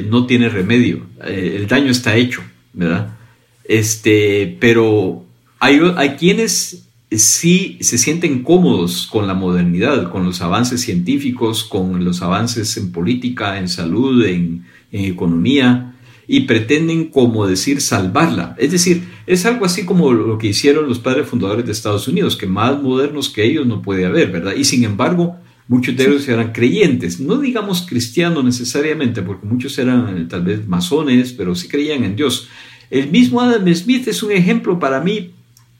no 0.10 0.26
tiene 0.26 0.50
remedio, 0.50 1.06
el 1.24 1.68
daño 1.68 1.90
está 1.92 2.18
hecho, 2.18 2.42
¿verdad? 2.74 3.16
Este, 3.64 4.58
pero 4.60 5.24
hay, 5.60 5.80
hay 5.96 6.16
quienes 6.16 6.86
sí 7.12 7.78
se 7.82 7.98
sienten 7.98 8.44
cómodos 8.44 9.08
con 9.12 9.28
la 9.28 9.34
modernidad, 9.34 10.10
con 10.12 10.26
los 10.26 10.42
avances 10.42 10.82
científicos, 10.82 11.64
con 11.64 12.06
los 12.06 12.22
avances 12.22 12.78
en 12.78 12.92
política, 12.92 13.60
en 13.60 13.68
salud, 13.68 14.26
en, 14.26 14.66
economía, 14.94 15.96
y 16.28 16.42
pretenden, 16.42 17.06
como 17.06 17.48
decir, 17.48 17.82
salvarla. 17.82 18.56
Es 18.58 18.72
decir, 18.72 19.04
es 19.26 19.46
algo 19.46 19.66
así 19.66 19.86
como 19.86 20.12
lo 20.12 20.38
que 20.38 20.48
hicieron 20.48 20.88
los 20.88 21.00
padres 21.00 21.28
fundadores 21.28 21.66
de 21.66 21.72
Estados 21.72 22.08
Unidos, 22.08 22.36
que 22.36 22.48
más 22.48 22.82
modernos 22.82 23.30
que 23.30 23.44
ellos 23.44 23.66
no 23.66 23.82
puede 23.82 24.06
haber, 24.06 24.32
¿verdad? 24.32 24.54
Y 24.56 24.64
sin 24.64 24.84
embargo, 24.84 25.38
muchos 25.68 25.96
de 25.96 26.04
ellos 26.06 26.28
eran 26.28 26.52
creyentes, 26.52 27.20
no 27.20 27.38
digamos 27.38 27.84
cristianos 27.84 28.44
necesariamente, 28.44 29.22
porque 29.22 29.46
muchos 29.46 29.78
eran 29.78 30.18
eh, 30.18 30.26
tal 30.30 30.44
vez 30.44 30.68
masones, 30.68 31.34
pero 31.34 31.56
sí 31.56 31.68
creían 31.68 32.04
en 32.04 32.16
Dios. 32.16 32.50
El 32.90 33.10
mismo 33.10 33.40
Adam 33.42 33.74
Smith 33.74 34.08
es 34.08 34.24
un 34.24 34.34
ejemplo 34.34 34.80
para 34.80 35.02
mí 35.02 35.32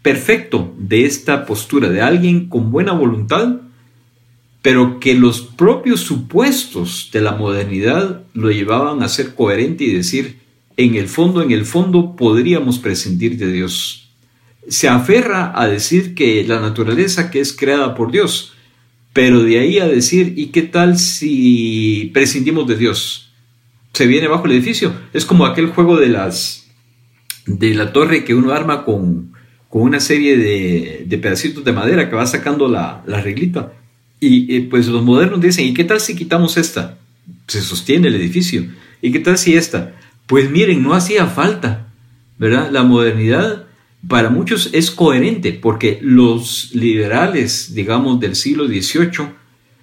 perfecto 0.02 0.74
de 0.78 1.06
esta 1.06 1.46
postura, 1.46 1.90
de 1.90 2.02
alguien 2.02 2.50
con 2.50 2.72
buena 2.72 2.94
voluntad, 2.94 3.62
pero 4.62 5.00
que 5.00 5.16
los 5.16 5.42
propios 5.42 6.02
supuestos 6.02 7.10
de 7.12 7.22
la 7.22 7.32
modernidad 7.32 8.24
lo 8.34 8.52
llevaban 8.52 9.02
a 9.02 9.10
ser 9.10 9.34
coherente 9.34 9.84
y 9.84 9.94
decir, 9.94 10.40
en 10.78 10.96
el 10.96 11.08
fondo, 11.08 11.42
en 11.42 11.52
el 11.52 11.66
fondo 11.66 12.16
podríamos 12.16 12.80
prescindir 12.80 13.38
de 13.38 13.52
Dios. 13.52 14.10
Se 14.68 14.88
aferra 14.88 15.52
a 15.56 15.68
decir 15.68 16.14
que 16.14 16.44
la 16.44 16.60
naturaleza 16.60 17.32
que 17.32 17.40
es 17.40 17.54
creada 17.54 17.96
por 17.96 18.12
Dios, 18.12 18.54
pero 19.14 19.44
de 19.44 19.60
ahí 19.60 19.80
a 19.80 19.88
decir, 19.88 20.34
¿y 20.38 20.48
qué 20.48 20.62
tal 20.62 20.98
si 20.98 22.12
prescindimos 22.14 22.68
de 22.68 22.78
Dios? 22.78 23.34
Se 23.94 24.08
viene 24.08 24.28
bajo 24.28 24.46
el 24.46 24.54
edificio. 24.54 24.94
Es 25.12 25.26
como 25.26 25.46
aquel 25.46 25.68
juego 25.68 25.98
de 26.00 26.08
las 26.10 26.62
de 27.46 27.74
la 27.74 27.92
torre 27.92 28.24
que 28.24 28.36
uno 28.36 28.52
arma 28.52 28.86
con, 28.86 29.34
con 29.72 29.84
una 29.84 30.00
serie 30.00 30.38
de, 30.38 31.18
pedacitos 31.18 31.64
de 31.64 31.72
madera 31.72 32.10
que 32.10 32.16
va 32.16 32.28
sacando 32.28 32.68
la, 32.68 33.02
la 33.08 33.22
reglita. 33.22 33.74
Y 34.20 34.60
pues 34.62 34.88
los 34.88 35.04
modernos 35.04 35.42
dicen, 35.42 35.66
¿y 35.66 35.74
qué 35.74 35.84
tal 35.84 36.00
si 36.00 36.16
quitamos 36.16 36.58
esta? 36.58 37.00
Se 37.48 37.62
sostiene 37.62 38.10
el 38.10 38.16
edificio. 38.16 38.66
¿Y 39.02 39.12
qué 39.12 39.20
tal 39.20 39.38
si 39.38 39.56
esta? 39.56 39.96
Pues 40.28 40.52
miren, 40.52 40.84
no 40.84 40.94
hacía 40.94 41.26
falta, 41.26 41.88
¿verdad? 42.38 42.70
La 42.70 42.84
modernidad 42.84 43.66
para 44.08 44.30
muchos 44.30 44.70
es 44.74 44.92
coherente 44.92 45.54
porque 45.54 46.00
los 46.02 46.72
liberales, 46.74 47.74
digamos, 47.74 48.20
del 48.20 48.36
siglo 48.36 48.68
XVIII 48.68 49.30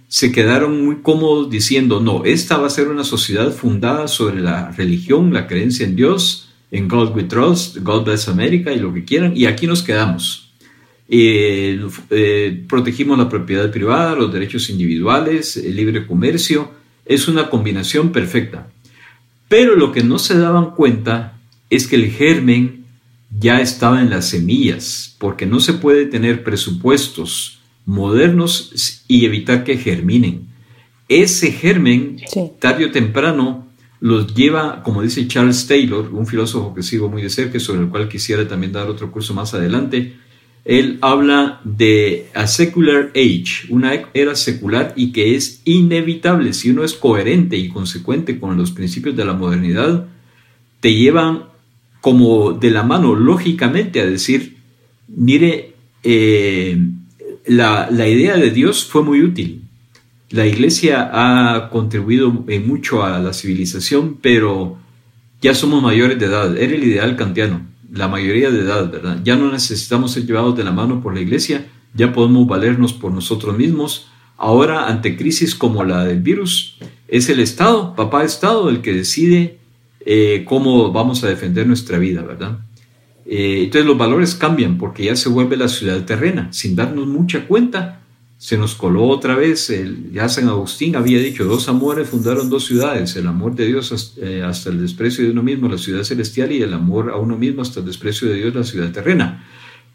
se 0.08 0.32
quedaron 0.32 0.84
muy 0.84 0.96
cómodos 1.02 1.50
diciendo, 1.50 2.00
no, 2.00 2.24
esta 2.24 2.56
va 2.56 2.66
a 2.66 2.70
ser 2.70 2.88
una 2.88 3.04
sociedad 3.04 3.52
fundada 3.52 4.06
sobre 4.08 4.40
la 4.40 4.70
religión, 4.72 5.32
la 5.32 5.46
creencia 5.46 5.86
en 5.86 5.96
Dios, 5.96 6.47
en 6.70 6.88
God 6.88 7.14
We 7.14 7.24
Trust, 7.24 7.78
God 7.78 8.04
Bless 8.04 8.28
America 8.28 8.72
y 8.72 8.78
lo 8.78 8.92
que 8.92 9.04
quieran, 9.04 9.36
y 9.36 9.46
aquí 9.46 9.66
nos 9.66 9.82
quedamos. 9.82 10.52
Eh, 11.08 11.80
eh, 12.10 12.64
protegimos 12.68 13.16
la 13.16 13.28
propiedad 13.28 13.70
privada, 13.70 14.14
los 14.14 14.32
derechos 14.32 14.68
individuales, 14.68 15.56
el 15.56 15.74
libre 15.74 16.06
comercio, 16.06 16.70
es 17.06 17.28
una 17.28 17.48
combinación 17.48 18.12
perfecta. 18.12 18.68
Pero 19.48 19.76
lo 19.76 19.92
que 19.92 20.02
no 20.02 20.18
se 20.18 20.38
daban 20.38 20.72
cuenta 20.72 21.38
es 21.70 21.86
que 21.86 21.96
el 21.96 22.10
germen 22.10 22.84
ya 23.30 23.60
estaba 23.60 24.00
en 24.00 24.10
las 24.10 24.28
semillas, 24.28 25.16
porque 25.18 25.46
no 25.46 25.60
se 25.60 25.74
puede 25.74 26.06
tener 26.06 26.44
presupuestos 26.44 27.60
modernos 27.86 29.02
y 29.08 29.24
evitar 29.24 29.64
que 29.64 29.78
germinen. 29.78 30.46
Ese 31.08 31.52
germen, 31.52 32.20
tarde 32.58 32.84
o 32.84 32.90
temprano, 32.90 33.67
los 34.00 34.34
lleva, 34.34 34.82
como 34.82 35.02
dice 35.02 35.26
Charles 35.26 35.66
Taylor, 35.66 36.08
un 36.12 36.26
filósofo 36.26 36.74
que 36.74 36.82
sigo 36.82 37.08
muy 37.08 37.22
de 37.22 37.30
cerca, 37.30 37.58
sobre 37.58 37.80
el 37.82 37.88
cual 37.88 38.08
quisiera 38.08 38.46
también 38.46 38.72
dar 38.72 38.88
otro 38.88 39.10
curso 39.10 39.34
más 39.34 39.54
adelante, 39.54 40.16
él 40.64 40.98
habla 41.00 41.60
de 41.64 42.26
a 42.34 42.46
secular 42.46 43.10
age, 43.14 43.66
una 43.70 43.92
era 44.12 44.34
secular 44.34 44.92
y 44.96 45.12
que 45.12 45.34
es 45.34 45.62
inevitable. 45.64 46.52
Si 46.52 46.70
uno 46.70 46.84
es 46.84 46.92
coherente 46.92 47.56
y 47.56 47.68
consecuente 47.68 48.38
con 48.38 48.56
los 48.56 48.72
principios 48.72 49.16
de 49.16 49.24
la 49.24 49.32
modernidad, 49.32 50.06
te 50.80 50.94
llevan 50.94 51.44
como 52.00 52.52
de 52.52 52.70
la 52.70 52.82
mano 52.82 53.14
lógicamente 53.14 54.00
a 54.00 54.06
decir, 54.06 54.58
mire, 55.08 55.74
eh, 56.02 56.78
la, 57.46 57.88
la 57.90 58.06
idea 58.06 58.36
de 58.36 58.50
Dios 58.50 58.84
fue 58.84 59.02
muy 59.02 59.22
útil. 59.22 59.67
La 60.30 60.46
iglesia 60.46 61.10
ha 61.12 61.70
contribuido 61.70 62.30
mucho 62.30 63.02
a 63.02 63.18
la 63.18 63.32
civilización, 63.32 64.18
pero 64.20 64.76
ya 65.40 65.54
somos 65.54 65.82
mayores 65.82 66.18
de 66.18 66.26
edad. 66.26 66.56
Era 66.56 66.74
el 66.74 66.84
ideal 66.84 67.16
kantiano 67.16 67.68
la 67.92 68.08
mayoría 68.08 68.50
de 68.50 68.60
edad, 68.60 68.90
¿verdad? 68.90 69.20
Ya 69.24 69.36
no 69.36 69.50
necesitamos 69.50 70.12
ser 70.12 70.26
llevados 70.26 70.56
de 70.56 70.64
la 70.64 70.72
mano 70.72 71.00
por 71.02 71.14
la 71.14 71.20
iglesia, 71.20 71.66
ya 71.94 72.12
podemos 72.12 72.46
valernos 72.46 72.92
por 72.92 73.12
nosotros 73.12 73.56
mismos. 73.56 74.08
Ahora, 74.36 74.86
ante 74.86 75.16
crisis 75.16 75.54
como 75.54 75.84
la 75.84 76.04
del 76.04 76.20
virus, 76.20 76.78
es 77.08 77.28
el 77.28 77.40
Estado, 77.40 77.94
papá 77.94 78.24
Estado, 78.24 78.68
el 78.68 78.82
que 78.82 78.92
decide 78.92 79.58
eh, 80.04 80.44
cómo 80.46 80.92
vamos 80.92 81.24
a 81.24 81.28
defender 81.28 81.66
nuestra 81.66 81.98
vida, 81.98 82.22
¿verdad? 82.22 82.58
Eh, 83.26 83.62
entonces 83.64 83.86
los 83.86 83.98
valores 83.98 84.34
cambian 84.34 84.78
porque 84.78 85.04
ya 85.04 85.16
se 85.16 85.28
vuelve 85.28 85.56
la 85.56 85.68
ciudad 85.68 86.04
terrena, 86.04 86.52
sin 86.52 86.76
darnos 86.76 87.06
mucha 87.06 87.46
cuenta 87.46 88.02
se 88.38 88.56
nos 88.56 88.76
coló 88.76 89.08
otra 89.08 89.34
vez, 89.34 89.68
el, 89.68 90.12
ya 90.12 90.28
San 90.28 90.48
Agustín 90.48 90.94
había 90.94 91.18
dicho, 91.18 91.44
dos 91.44 91.68
amores 91.68 92.08
fundaron 92.08 92.48
dos 92.48 92.66
ciudades, 92.66 93.16
el 93.16 93.26
amor 93.26 93.56
de 93.56 93.66
Dios 93.66 94.14
eh, 94.22 94.44
hasta, 94.46 94.70
el 94.70 94.80
desprecio 94.80 95.24
de 95.24 95.32
uno 95.32 95.42
mismo, 95.42 95.68
la 95.68 95.76
ciudad 95.76 96.04
celestial, 96.04 96.52
y 96.52 96.62
el 96.62 96.72
amor 96.72 97.10
a 97.10 97.16
uno 97.16 97.36
mismo 97.36 97.62
hasta 97.62 97.80
el 97.80 97.86
desprecio 97.86 98.28
de 98.28 98.36
Dios, 98.36 98.54
la 98.54 98.62
ciudad 98.62 98.92
terrena. 98.92 99.44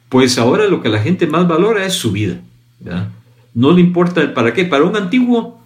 Pues 0.10 0.38
ahora 0.38 0.68
lo 0.68 0.84
que 0.84 0.90
la 0.90 1.02
gente 1.02 1.26
más 1.26 1.48
valora 1.48 1.86
es 1.86 1.94
su 1.94 2.12
vida. 2.12 2.42
No 3.54 3.72
le 3.72 3.80
importa 3.80 4.22
el 4.22 4.34
para 4.34 4.54
qué. 4.54 4.66
Para 4.66 4.84
un 4.84 4.96
antiguo, 4.98 5.62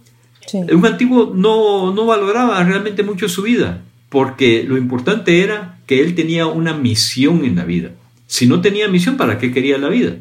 un 0.54 0.86
antiguo 0.86 1.32
no, 1.34 1.92
no 1.92 2.06
valoraba 2.06 2.62
realmente 2.62 3.02
mucho 3.02 3.28
su 3.28 3.42
vida, 3.42 3.82
porque 4.08 4.64
lo 4.66 4.78
importante 4.78 5.42
era 5.42 5.80
que 5.86 6.00
él 6.00 6.14
tenía 6.14 6.46
una 6.46 6.74
misión 6.74 7.44
en 7.44 7.56
la 7.56 7.64
vida. 7.64 7.90
Si 8.26 8.46
no 8.46 8.60
tenía 8.60 8.88
misión, 8.88 9.16
¿para 9.16 9.38
qué 9.38 9.52
quería 9.52 9.78
la 9.78 9.88
vida? 9.88 10.16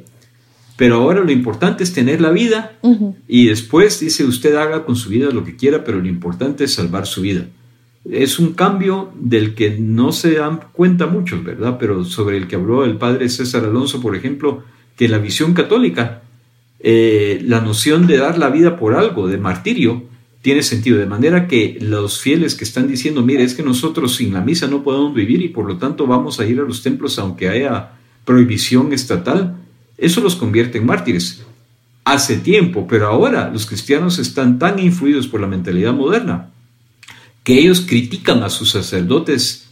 Pero 0.78 0.96
ahora 0.96 1.24
lo 1.24 1.32
importante 1.32 1.84
es 1.84 1.92
tener 1.92 2.22
la 2.22 2.30
vida 2.30 2.78
y 3.28 3.48
después 3.48 4.00
dice 4.00 4.24
usted 4.24 4.56
haga 4.56 4.86
con 4.86 4.96
su 4.96 5.10
vida 5.10 5.32
lo 5.32 5.44
que 5.44 5.56
quiera, 5.56 5.84
pero 5.84 6.00
lo 6.00 6.08
importante 6.08 6.66
es 6.66 6.74
salvar 6.76 7.08
su 7.08 7.22
vida. 7.22 7.48
Es 8.10 8.40
un 8.40 8.54
cambio 8.54 9.12
del 9.20 9.56
que 9.56 9.76
no 9.78 10.12
se 10.12 10.36
dan 10.36 10.62
cuenta 10.72 11.08
muchos, 11.08 11.44
¿verdad? 11.44 11.78
Pero 11.80 12.06
sobre 12.06 12.38
el 12.38 12.48
que 12.48 12.56
habló 12.56 12.86
el 12.86 12.98
padre 12.98 13.28
César 13.28 13.66
Alonso, 13.66 14.02
por 14.02 14.16
ejemplo, 14.16 14.63
que 14.96 15.10
la 15.10 15.18
visión 15.18 15.54
católica, 15.54 16.22
eh, 16.80 17.42
la 17.44 17.60
noción 17.60 18.06
de 18.06 18.18
dar 18.18 18.38
la 18.38 18.50
vida 18.50 18.78
por 18.78 18.94
algo, 18.94 19.28
de 19.28 19.38
martirio, 19.38 20.04
tiene 20.42 20.62
sentido. 20.63 21.00
De 21.00 21.08
manera 21.08 21.48
que 21.48 21.80
los 21.82 22.22
fieles 22.22 22.56
que 22.56 22.63
están 22.63 22.88
diciendo, 22.88 23.24
mire, 23.24 23.44
es 23.44 23.56
que 23.56 23.63
nosotros 23.63 24.16
sin 24.16 24.34
la 24.34 24.42
misa 24.42 24.68
no 24.68 24.84
podemos 24.84 25.13
vivir 25.13 25.42
y 25.42 25.50
por 25.50 25.66
lo 25.66 25.78
tanto 25.78 26.08
vamos 26.08 26.40
a 26.40 26.46
ir 26.46 26.60
a 26.60 26.63
los 26.63 26.84
templos 26.84 27.18
aunque 27.20 27.50
haya 27.50 27.92
prohibición 28.24 28.94
estatal, 28.94 29.58
eso 29.98 30.22
los 30.22 30.36
convierte 30.36 30.78
en 30.78 30.86
mártires. 30.86 31.44
Hace 32.04 32.38
tiempo, 32.38 32.88
pero 32.88 33.08
ahora 33.08 33.50
los 33.52 33.66
cristianos 33.66 34.20
están 34.20 34.60
tan 34.60 34.80
influidos 34.80 35.28
por 35.28 35.42
la 35.42 35.48
mentalidad 35.48 35.94
moderna 35.94 36.50
que 37.48 37.60
ellos 37.60 37.80
critican 37.80 38.44
a 38.44 38.50
sus 38.50 38.72
sacerdotes 38.72 39.70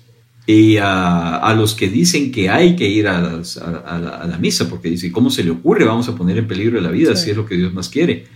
y 0.47 0.77
a, 0.77 1.53
los 1.57 1.75
que 1.75 1.89
dicen 1.89 2.31
que 2.31 2.49
hay 2.49 2.77
que 2.77 2.87
ir 2.87 3.05
a, 3.05 3.19
la, 3.19 4.37
misa, 4.39 4.69
porque 4.69 4.89
dicen, 4.89 5.11
¿cómo 5.11 5.29
se 5.29 5.43
le 5.43 5.51
ocurre? 5.51 5.83
Vamos 5.83 6.07
a 6.07 6.15
poner 6.15 6.37
en 6.37 6.47
peligro 6.47 6.79
la 6.79 6.89
vida 6.89 7.17
si 7.17 7.31
es 7.31 7.35
lo 7.35 7.45
que 7.45 7.57
Dios 7.57 7.73
más 7.73 7.89
quiere. 7.89 8.27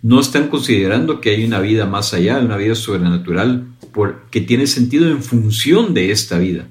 No 0.00 0.18
están 0.18 0.48
considerando 0.48 1.20
que 1.20 1.28
hay 1.28 1.44
una 1.44 1.60
vida 1.60 1.84
más 1.84 2.14
allá, 2.14 2.38
una 2.38 2.56
vida 2.56 2.74
sobrenatural 2.74 3.66
que 4.30 4.40
tiene 4.40 4.66
sentido 4.66 5.10
en 5.10 5.22
función 5.22 5.92
de 5.92 6.10
esta 6.10 6.38
vida. 6.38 6.66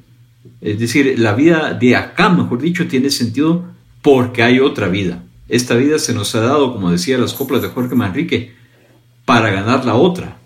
Es 0.61 0.79
decir, 0.79 1.19
la 1.19 1.33
vida 1.33 1.73
de 1.73 1.95
acá, 1.95 2.29
mejor 2.29 2.59
dicho, 2.59 2.87
tiene 2.87 3.11
sentido 3.11 3.65
porque 4.05 4.43
hay 4.43 4.59
otra 4.59 4.87
vida. 4.87 5.23
Esta 5.49 5.73
vida 5.73 5.97
se 5.97 6.13
nos 6.13 6.35
ha 6.35 6.41
dado, 6.41 6.73
como 6.73 6.91
decía 6.91 7.17
las 7.17 7.33
coplas 7.33 7.63
de 7.63 7.69
Jorge 7.69 7.95
Manrique, 7.95 8.53
para 9.25 9.49
ganar 9.49 9.83
la 9.83 9.95
otra. 9.95 10.37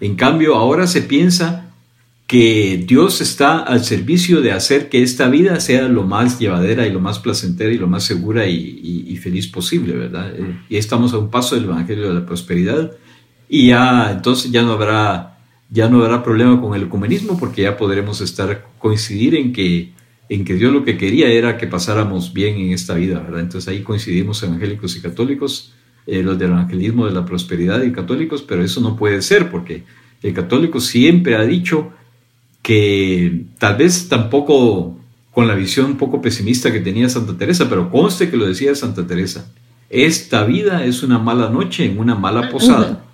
En 0.00 0.16
cambio, 0.16 0.54
ahora 0.54 0.86
se 0.86 1.02
piensa 1.02 1.74
que 2.26 2.82
Dios 2.88 3.20
está 3.20 3.58
al 3.58 3.84
servicio 3.84 4.40
de 4.40 4.52
hacer 4.52 4.88
que 4.88 5.02
esta 5.02 5.28
vida 5.28 5.60
sea 5.60 5.88
lo 5.88 6.04
más 6.04 6.38
llevadera 6.38 6.86
y 6.86 6.90
lo 6.90 7.00
más 7.00 7.18
placentera 7.18 7.70
y 7.70 7.76
lo 7.76 7.86
más 7.86 8.04
segura 8.04 8.46
y, 8.46 9.14
feliz 9.22 9.46
posible, 9.46 9.94
¿verdad? 9.94 10.34
Eh, 10.34 10.60
y 10.70 10.76
estamos 10.78 11.12
a 11.12 11.18
un 11.18 11.30
paso 11.30 11.54
del 11.54 11.64
Evangelio 11.64 12.08
de 12.08 12.14
la 12.14 12.24
Prosperidad 12.24 12.92
y 13.46 13.68
ya 13.68 14.10
entonces 14.10 14.50
ya 14.50 14.62
no 14.62 14.72
habrá 14.72 15.38
ya 15.70 15.88
no 15.88 16.02
habrá 16.02 16.24
problema 16.24 16.60
con 16.60 16.74
el 16.74 16.84
ecumenismo 16.84 17.38
porque 17.38 17.62
ya 17.62 17.76
podremos 17.76 18.20
estar 18.22 18.66
coincidir 18.78 19.36
en 19.36 19.52
que 19.52 19.92
en 20.32 20.46
que 20.46 20.54
Dios 20.54 20.72
lo 20.72 20.82
que 20.82 20.96
quería 20.96 21.28
era 21.28 21.58
que 21.58 21.66
pasáramos 21.66 22.32
bien 22.32 22.56
en 22.56 22.72
esta 22.72 22.94
vida, 22.94 23.20
¿verdad? 23.20 23.40
Entonces 23.40 23.68
ahí 23.68 23.82
coincidimos 23.82 24.42
evangélicos 24.42 24.96
y 24.96 25.02
católicos, 25.02 25.74
eh, 26.06 26.22
los 26.22 26.38
del 26.38 26.52
evangelismo 26.52 27.04
de 27.04 27.12
la 27.12 27.26
prosperidad 27.26 27.82
y 27.82 27.92
católicos, 27.92 28.42
pero 28.42 28.64
eso 28.64 28.80
no 28.80 28.96
puede 28.96 29.20
ser 29.20 29.50
porque 29.50 29.84
el 30.22 30.32
católico 30.32 30.80
siempre 30.80 31.36
ha 31.36 31.42
dicho 31.42 31.92
que 32.62 33.44
tal 33.58 33.76
vez 33.76 34.08
tampoco 34.08 34.98
con 35.32 35.46
la 35.46 35.54
visión 35.54 35.86
un 35.86 35.96
poco 35.98 36.22
pesimista 36.22 36.72
que 36.72 36.80
tenía 36.80 37.10
Santa 37.10 37.36
Teresa, 37.36 37.68
pero 37.68 37.90
conste 37.90 38.30
que 38.30 38.38
lo 38.38 38.46
decía 38.46 38.74
Santa 38.74 39.06
Teresa, 39.06 39.52
esta 39.90 40.44
vida 40.44 40.86
es 40.86 41.02
una 41.02 41.18
mala 41.18 41.50
noche 41.50 41.84
en 41.84 41.98
una 41.98 42.14
mala 42.14 42.48
posada, 42.48 43.04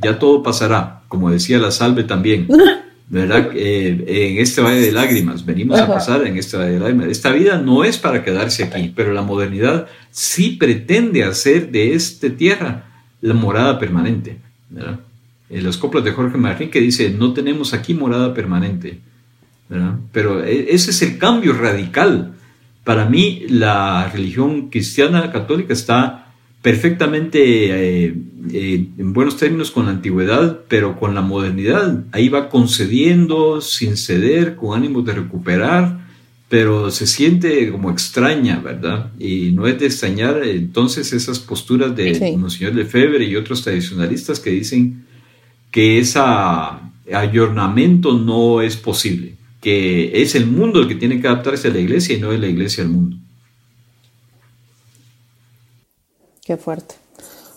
ya 0.00 0.20
todo 0.20 0.44
pasará, 0.44 1.02
como 1.08 1.28
decía 1.28 1.58
la 1.58 1.72
salve 1.72 2.04
también. 2.04 2.46
¿verdad? 3.10 3.50
Eh, 3.54 4.34
en 4.34 4.38
este 4.38 4.60
valle 4.60 4.80
de 4.80 4.92
lágrimas, 4.92 5.44
venimos 5.44 5.80
a 5.80 5.86
pasar 5.86 6.26
en 6.26 6.36
este 6.36 6.56
valle 6.56 6.72
de 6.72 6.80
lágrimas. 6.80 7.08
Esta 7.08 7.32
vida 7.32 7.58
no 7.58 7.84
es 7.84 7.96
para 7.98 8.22
quedarse 8.22 8.64
aquí, 8.64 8.92
pero 8.94 9.12
la 9.12 9.22
modernidad 9.22 9.86
sí 10.10 10.56
pretende 10.60 11.24
hacer 11.24 11.70
de 11.70 11.94
esta 11.94 12.28
tierra 12.30 12.84
la 13.20 13.34
morada 13.34 13.78
permanente, 13.78 14.36
¿verdad? 14.68 15.00
En 15.50 15.64
los 15.64 15.78
coplas 15.78 16.04
de 16.04 16.12
Jorge 16.12 16.70
que 16.70 16.80
dice, 16.80 17.10
no 17.10 17.32
tenemos 17.32 17.72
aquí 17.72 17.94
morada 17.94 18.34
permanente, 18.34 19.00
¿verdad? 19.68 19.94
Pero 20.12 20.44
e, 20.44 20.74
ese 20.74 20.90
es 20.90 21.00
el 21.02 21.16
cambio 21.16 21.54
radical. 21.54 22.34
Para 22.84 23.06
mí, 23.06 23.44
la 23.48 24.10
religión 24.12 24.68
cristiana 24.68 25.32
católica 25.32 25.72
está 25.72 26.27
perfectamente 26.62 27.38
eh, 27.40 28.14
eh, 28.52 28.86
en 28.98 29.12
buenos 29.12 29.36
términos 29.36 29.70
con 29.70 29.86
la 29.86 29.92
antigüedad, 29.92 30.60
pero 30.68 30.98
con 30.98 31.14
la 31.14 31.20
modernidad. 31.20 32.04
Ahí 32.12 32.28
va 32.28 32.48
concediendo 32.48 33.60
sin 33.60 33.96
ceder, 33.96 34.56
con 34.56 34.76
ánimo 34.76 35.02
de 35.02 35.14
recuperar, 35.14 36.06
pero 36.48 36.90
se 36.90 37.06
siente 37.06 37.70
como 37.70 37.90
extraña, 37.90 38.58
¿verdad? 38.58 39.12
Y 39.18 39.52
no 39.52 39.66
es 39.66 39.78
de 39.78 39.86
extrañar 39.86 40.42
entonces 40.44 41.12
esas 41.12 41.38
posturas 41.38 41.94
de 41.94 42.14
sí. 42.14 42.36
Monseñor 42.36 42.74
Lefebvre 42.74 43.24
y 43.24 43.36
otros 43.36 43.62
tradicionalistas 43.62 44.40
que 44.40 44.50
dicen 44.50 45.04
que 45.70 45.98
ese 45.98 46.20
ayornamiento 47.12 48.14
no 48.14 48.62
es 48.62 48.76
posible, 48.76 49.34
que 49.60 50.22
es 50.22 50.34
el 50.34 50.46
mundo 50.46 50.80
el 50.80 50.88
que 50.88 50.94
tiene 50.94 51.20
que 51.20 51.28
adaptarse 51.28 51.68
a 51.68 51.72
la 51.72 51.80
iglesia 51.80 52.16
y 52.16 52.20
no 52.20 52.32
es 52.32 52.40
la 52.40 52.48
iglesia 52.48 52.82
al 52.82 52.90
mundo. 52.90 53.17
Qué 56.48 56.56
fuerte. 56.56 56.94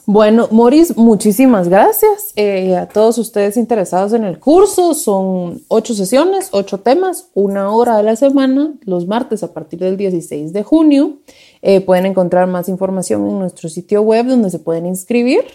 Bueno, 0.05 0.49
Moris, 0.51 0.97
muchísimas 0.97 1.69
gracias 1.69 2.33
eh, 2.35 2.75
a 2.75 2.89
todos 2.89 3.17
ustedes 3.19 3.55
interesados 3.55 4.11
en 4.11 4.25
el 4.25 4.37
curso. 4.37 4.93
Son 4.95 5.61
ocho 5.69 5.93
sesiones, 5.93 6.49
ocho 6.51 6.81
temas, 6.81 7.29
una 7.33 7.73
hora 7.73 7.99
a 7.99 8.03
la 8.03 8.17
semana, 8.17 8.73
los 8.81 9.07
martes 9.07 9.43
a 9.43 9.53
partir 9.53 9.79
del 9.79 9.95
16 9.95 10.51
de 10.51 10.63
junio. 10.63 11.19
Eh, 11.61 11.79
pueden 11.79 12.05
encontrar 12.05 12.47
más 12.47 12.67
información 12.67 13.25
en 13.29 13.39
nuestro 13.39 13.69
sitio 13.69 14.01
web 14.01 14.25
donde 14.25 14.49
se 14.49 14.59
pueden 14.59 14.85
inscribir. 14.85 15.45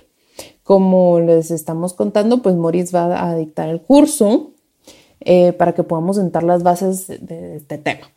Como 0.63 1.21
les 1.21 1.51
estamos 1.51 1.93
contando, 1.93 2.41
pues 2.41 2.55
Moris 2.55 2.95
va 2.95 3.29
a 3.29 3.37
dictar 3.37 3.69
el 3.69 3.83
curso 3.83 4.53
eh, 5.21 5.53
para 5.53 5.75
que 5.75 5.83
podamos 5.83 6.17
sentar 6.17 6.43
las 6.43 6.63
bases 6.63 7.07
de 7.07 7.57
este 7.57 7.77
tema. 7.77 8.11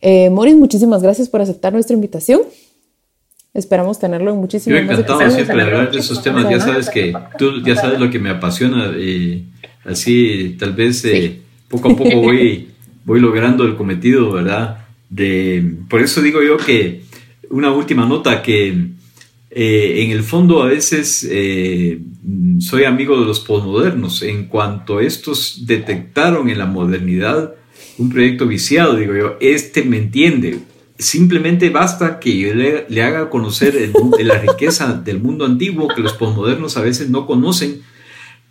Eh, 0.00 0.28
Moris, 0.30 0.56
muchísimas 0.56 1.04
gracias 1.04 1.28
por 1.28 1.40
aceptar 1.40 1.72
nuestra 1.72 1.94
invitación. 1.94 2.40
Esperamos 3.56 3.98
tenerlo 3.98 4.32
en 4.32 4.36
muchísimas 4.36 4.78
Yo 4.78 4.84
encantado 4.84 5.30
siempre 5.30 5.56
de 5.56 5.62
hablar 5.62 5.90
de 5.90 5.98
esos 5.98 6.22
temas. 6.22 6.48
Ya 6.50 6.60
sabes 6.60 6.90
que 6.90 7.14
tú 7.38 7.62
ya 7.62 7.74
sabes 7.74 7.98
lo 7.98 8.10
que 8.10 8.18
me 8.18 8.28
apasiona. 8.28 8.88
y 8.98 9.46
así 9.84 10.56
tal 10.58 10.74
vez 10.74 11.02
eh, 11.06 11.40
poco 11.68 11.90
a 11.90 11.96
poco 11.96 12.20
voy, 12.20 12.68
voy 13.06 13.18
logrando 13.18 13.64
el 13.64 13.74
cometido, 13.74 14.30
¿verdad? 14.30 14.84
De, 15.08 15.64
por 15.88 16.02
eso 16.02 16.20
digo 16.20 16.42
yo 16.42 16.58
que 16.58 17.02
una 17.48 17.72
última 17.72 18.04
nota 18.04 18.42
que 18.42 18.88
eh, 19.50 20.02
en 20.02 20.10
el 20.10 20.22
fondo 20.22 20.62
a 20.62 20.66
veces 20.66 21.26
eh, 21.30 21.98
soy 22.58 22.84
amigo 22.84 23.18
de 23.18 23.24
los 23.24 23.40
posmodernos. 23.40 24.22
En 24.22 24.48
cuanto 24.48 25.00
estos 25.00 25.64
detectaron 25.66 26.50
en 26.50 26.58
la 26.58 26.66
modernidad 26.66 27.54
un 27.96 28.10
proyecto 28.10 28.46
viciado, 28.46 28.96
digo 28.96 29.14
yo, 29.14 29.36
este 29.40 29.82
me 29.82 29.96
entiende 29.96 30.58
simplemente 30.98 31.70
basta 31.70 32.18
que 32.18 32.38
yo 32.38 32.54
le, 32.54 33.02
haga 33.02 33.28
conocer 33.30 33.92
la 34.20 34.38
riqueza 34.38 34.94
del 34.94 35.20
mundo 35.20 35.44
antiguo 35.44 35.88
que 35.88 36.00
los 36.00 36.14
posmodernos 36.14 36.76
a 36.76 36.82
veces 36.82 37.10
no 37.10 37.26
conocen, 37.26 37.82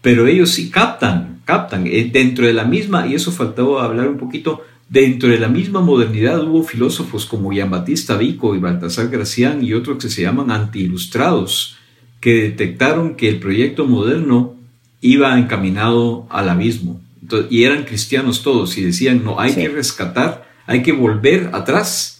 pero 0.01 0.27
ellos 0.27 0.51
sí 0.51 0.69
captan, 0.69 1.41
captan. 1.45 1.87
Eh, 1.87 2.09
dentro 2.11 2.45
de 2.45 2.53
la 2.53 2.65
misma, 2.65 3.07
y 3.07 3.15
eso 3.15 3.31
faltaba 3.31 3.83
hablar 3.83 4.07
un 4.07 4.17
poquito, 4.17 4.63
dentro 4.87 5.29
de 5.29 5.39
la 5.39 5.47
misma 5.47 5.81
modernidad 5.81 6.43
hubo 6.43 6.63
filósofos 6.63 7.25
como 7.25 7.49
Battista 7.67 8.15
Vico 8.17 8.55
y 8.55 8.59
Baltasar 8.59 9.09
Gracián 9.09 9.63
y 9.63 9.73
otros 9.73 9.97
que 9.97 10.09
se 10.09 10.21
llaman 10.21 10.51
anti-ilustrados, 10.51 11.77
que 12.19 12.43
detectaron 12.43 13.15
que 13.15 13.29
el 13.29 13.39
proyecto 13.39 13.85
moderno 13.85 14.55
iba 15.01 15.37
encaminado 15.37 16.27
al 16.29 16.49
abismo. 16.49 17.01
y 17.49 17.63
eran 17.63 17.85
cristianos 17.85 18.43
todos 18.43 18.77
y 18.77 18.83
decían, 18.83 19.23
no, 19.23 19.39
hay 19.39 19.55
que 19.55 19.67
rescatar, 19.67 20.47
hay 20.67 20.83
que 20.83 20.91
volver 20.91 21.49
atrás 21.53 22.14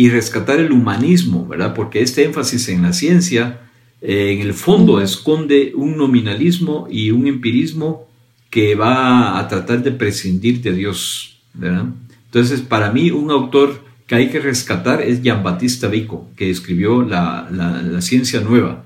y 0.00 0.08
rescatar 0.08 0.58
el 0.60 0.72
humanismo, 0.72 1.46
¿verdad? 1.46 1.74
Porque 1.74 2.00
este 2.00 2.24
énfasis 2.24 2.70
en 2.70 2.80
la 2.80 2.94
ciencia, 2.94 3.60
eh, 4.00 4.32
en 4.32 4.40
el 4.40 4.54
fondo, 4.54 4.98
esconde 4.98 5.72
un 5.74 5.98
nominalismo 5.98 6.88
y 6.90 7.10
un 7.10 7.26
empirismo 7.26 8.08
que 8.48 8.74
va 8.74 9.38
a 9.38 9.46
tratar 9.46 9.82
de 9.82 9.92
prescindir 9.92 10.62
de 10.62 10.72
Dios, 10.72 11.42
¿verdad? 11.52 11.84
Entonces, 12.24 12.62
para 12.62 12.90
mí, 12.90 13.10
un 13.10 13.30
autor 13.30 13.84
que 14.06 14.14
hay 14.14 14.30
que 14.30 14.40
rescatar 14.40 15.02
es 15.02 15.20
Gian 15.20 15.42
Battista 15.42 15.88
Vico, 15.88 16.30
que 16.34 16.48
escribió 16.48 17.02
La, 17.02 17.46
la, 17.52 18.00
Ciencia 18.00 18.40
Nueva. 18.40 18.84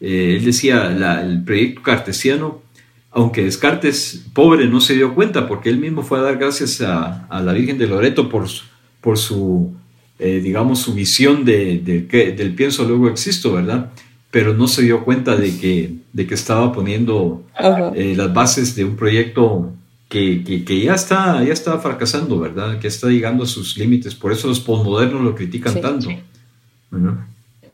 Eh, 0.00 0.34
él 0.36 0.44
decía, 0.44 0.90
el 1.22 1.44
proyecto 1.44 1.82
cartesiano, 1.82 2.60
aunque 3.12 3.44
Descartes, 3.44 4.26
pobre, 4.34 4.66
no 4.66 4.80
se 4.80 4.94
dio 4.94 5.14
cuenta, 5.14 5.46
porque 5.46 5.70
él 5.70 5.78
mismo 5.78 6.02
fue 6.02 6.18
a 6.18 6.22
dar 6.22 6.38
gracias 6.38 6.80
a, 6.80 7.24
a 7.26 7.40
la 7.40 7.52
Virgen 7.52 7.78
de 7.78 7.86
Loreto 7.86 8.28
por, 8.28 8.48
por 9.00 9.16
su 9.16 9.72
eh, 10.18 10.40
digamos, 10.42 10.80
su 10.80 10.94
visión 10.94 11.44
de, 11.44 11.78
del 11.78 12.54
pienso 12.54 12.84
luego 12.84 13.08
existo, 13.08 13.52
¿verdad? 13.52 13.90
Pero 14.30 14.54
no 14.54 14.66
se 14.68 14.82
dio 14.82 15.04
cuenta 15.04 15.36
de 15.36 15.56
que, 15.56 15.94
de 16.12 16.26
que 16.26 16.34
estaba 16.34 16.72
poniendo 16.72 17.42
eh, 17.94 18.14
las 18.16 18.32
bases 18.32 18.74
de 18.74 18.84
un 18.84 18.96
proyecto 18.96 19.72
que, 20.08 20.42
que, 20.64 20.80
ya, 20.80 20.94
está, 20.94 21.42
ya 21.44 21.52
está 21.52 21.78
fracasando, 21.78 22.38
¿verdad? 22.38 22.78
Que 22.78 22.88
está 22.88 23.08
llegando 23.08 23.44
a 23.44 23.46
sus 23.46 23.76
límites. 23.76 24.14
Por 24.14 24.32
eso 24.32 24.48
los 24.48 24.60
postmodernos 24.60 25.22
lo 25.22 25.34
critican 25.34 25.80
tanto. 25.80 26.08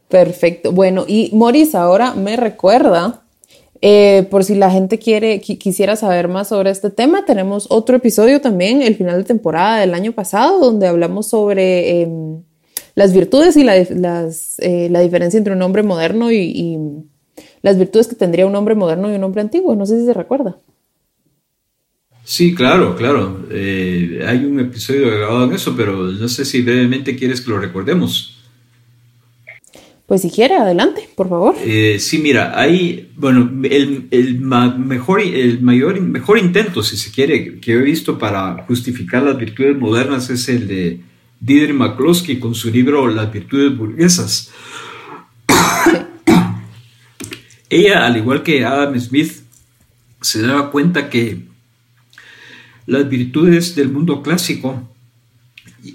Perfecto. 0.09 0.73
Bueno, 0.73 1.05
y 1.07 1.31
Moris 1.33 1.75
ahora 1.75 2.15
me 2.15 2.37
recuerda 2.37 3.22
eh, 3.85 4.29
por 4.31 4.45
si 4.45 4.55
la 4.55 4.71
gente 4.71 5.01
quiere, 5.01 5.41
quisiera 5.41 5.97
saber 5.97 6.29
más 6.29 6.51
sobre 6.51 6.71
este 6.71 6.89
tema, 6.89 7.25
tenemos 7.25 7.67
otro 7.69 7.97
episodio 7.97 8.41
también, 8.41 8.81
el 8.81 8.95
final 8.95 9.19
de 9.19 9.25
temporada 9.25 9.81
del 9.81 9.93
año 9.95 10.13
pasado, 10.13 10.61
donde 10.61 10.87
hablamos 10.87 11.29
sobre 11.29 12.03
em, 12.03 12.43
las 12.95 13.13
virtudes 13.13 13.57
y 13.57 13.65
la, 13.65 13.77
eh, 13.77 14.89
la, 14.89 15.01
diferencia 15.01 15.37
entre 15.37 15.53
un 15.53 15.63
hombre 15.63 15.83
moderno 15.83 16.31
y, 16.31 16.79
las 17.63 17.77
virtudes 17.77 18.07
que 18.07 18.15
tendría 18.15 18.47
un 18.47 18.55
hombre 18.55 18.77
moderno 18.77 19.11
y 19.11 19.17
un 19.17 19.25
hombre 19.25 19.41
antiguo. 19.41 19.75
No 19.75 19.87
sé 19.87 19.99
si 19.99 20.07
se 20.07 20.15
recuerda. 20.15 20.59
Sí, 22.25 22.55
claro, 22.55 22.97
claro. 22.97 23.47
Eh, 23.51 24.21
hay 24.27 24.45
un 24.45 24.61
episodio 24.61 25.11
grabado 25.11 25.45
en 25.45 25.53
eso, 25.55 25.75
pero 25.77 25.97
no 26.05 26.29
sé 26.29 26.45
si 26.45 26.63
brevemente 26.63 27.17
quieres 27.17 27.41
que 27.41 27.51
lo 27.51 27.59
recordemos. 27.59 28.42
Pues 30.13 30.21
si 30.21 30.31
quiere, 30.31 30.57
adelante, 30.57 31.09
por 31.17 31.31
favor. 31.31 31.55
Eh, 31.65 31.97
sí, 31.99 32.19
mira, 32.19 32.53
hay, 32.61 33.11
bueno, 33.17 33.51
el, 33.65 34.41
mejor, 34.79 35.23
el 35.23 35.63
mayor, 35.63 35.99
mejor 36.03 36.37
intento, 36.37 36.83
si 36.83 36.99
se 36.99 37.11
quiere, 37.11 37.59
que 37.61 37.73
he 37.73 37.79
visto 37.79 38.19
para 38.19 38.63
justificar 38.65 39.23
las 39.23 39.39
virtudes 39.39 39.75
modernas 39.75 40.29
es 40.29 40.51
el 40.51 40.69
de 40.69 41.01
Dieter 41.41 41.73
McCloskey 41.73 42.39
con 42.39 42.55
su 42.55 42.71
libro 42.71 43.09
Las 43.09 43.33
virtudes 43.33 43.75
burguesas. 43.75 44.51
Ella, 47.71 48.05
al 48.05 48.19
igual 48.19 48.43
que 48.43 48.67
Adam 48.67 49.01
Smith, 49.01 49.33
se 50.21 50.43
daba 50.43 50.71
cuenta 50.71 51.09
que 51.09 51.39
las 52.85 53.09
virtudes 53.09 53.75
del 53.75 53.89
mundo 53.89 54.23
clásico 54.23 54.92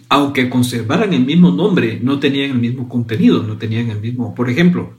aunque 0.09 0.49
conservaran 0.49 1.13
el 1.13 1.25
mismo 1.25 1.51
nombre, 1.51 1.99
no 2.01 2.19
tenían 2.19 2.51
el 2.51 2.59
mismo 2.59 2.89
contenido, 2.89 3.43
no 3.43 3.57
tenían 3.57 3.89
el 3.89 3.99
mismo. 3.99 4.35
Por 4.35 4.49
ejemplo, 4.49 4.93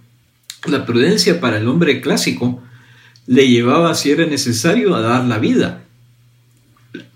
la 0.67 0.87
prudencia 0.87 1.41
para 1.41 1.59
el 1.59 1.69
hombre 1.69 2.01
clásico 2.01 2.63
le 3.27 3.49
llevaba, 3.49 3.95
si 3.95 4.11
era 4.11 4.27
necesario, 4.27 4.95
a 4.95 5.01
dar 5.01 5.25
la 5.25 5.39
vida. 5.39 5.85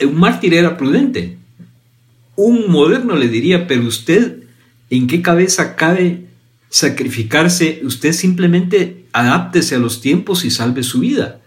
Un 0.04 0.20
mártir 0.20 0.54
era 0.54 0.76
prudente. 0.76 1.38
Un 2.36 2.70
moderno 2.70 3.16
le 3.16 3.28
diría, 3.28 3.66
pero 3.66 3.82
usted, 3.86 4.42
¿en 4.90 5.06
qué 5.06 5.22
cabeza 5.22 5.74
cabe 5.74 6.26
sacrificarse? 6.68 7.80
Usted 7.84 8.12
simplemente 8.12 9.06
adáptese 9.12 9.74
a 9.74 9.78
los 9.78 10.00
tiempos 10.00 10.44
y 10.44 10.50
salve 10.50 10.82
su 10.82 11.00
vida. 11.00 11.41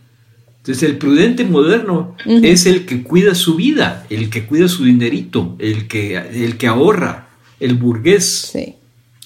Entonces 0.65 0.89
el 0.89 0.97
prudente 0.97 1.45
moderno 1.45 2.15
es 2.25 2.65
el 2.65 2.87
que 2.87 3.03
cuida 3.03 3.35
su 3.35 3.55
vida, 3.55 4.07
el 4.09 4.31
que 4.31 4.47
cuida 4.47 4.67
su 4.67 4.83
dinerito, 4.83 5.55
el 5.59 5.87
que, 5.87 6.17
el 6.17 6.57
que 6.57 6.65
ahorra, 6.65 7.29
el 7.59 7.75
burgués. 7.75 8.51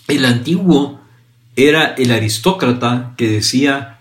El 0.10 0.26
antiguo 0.26 1.00
era 1.56 1.94
el 1.94 2.12
aristócrata 2.12 3.14
que 3.16 3.30
decía, 3.30 4.00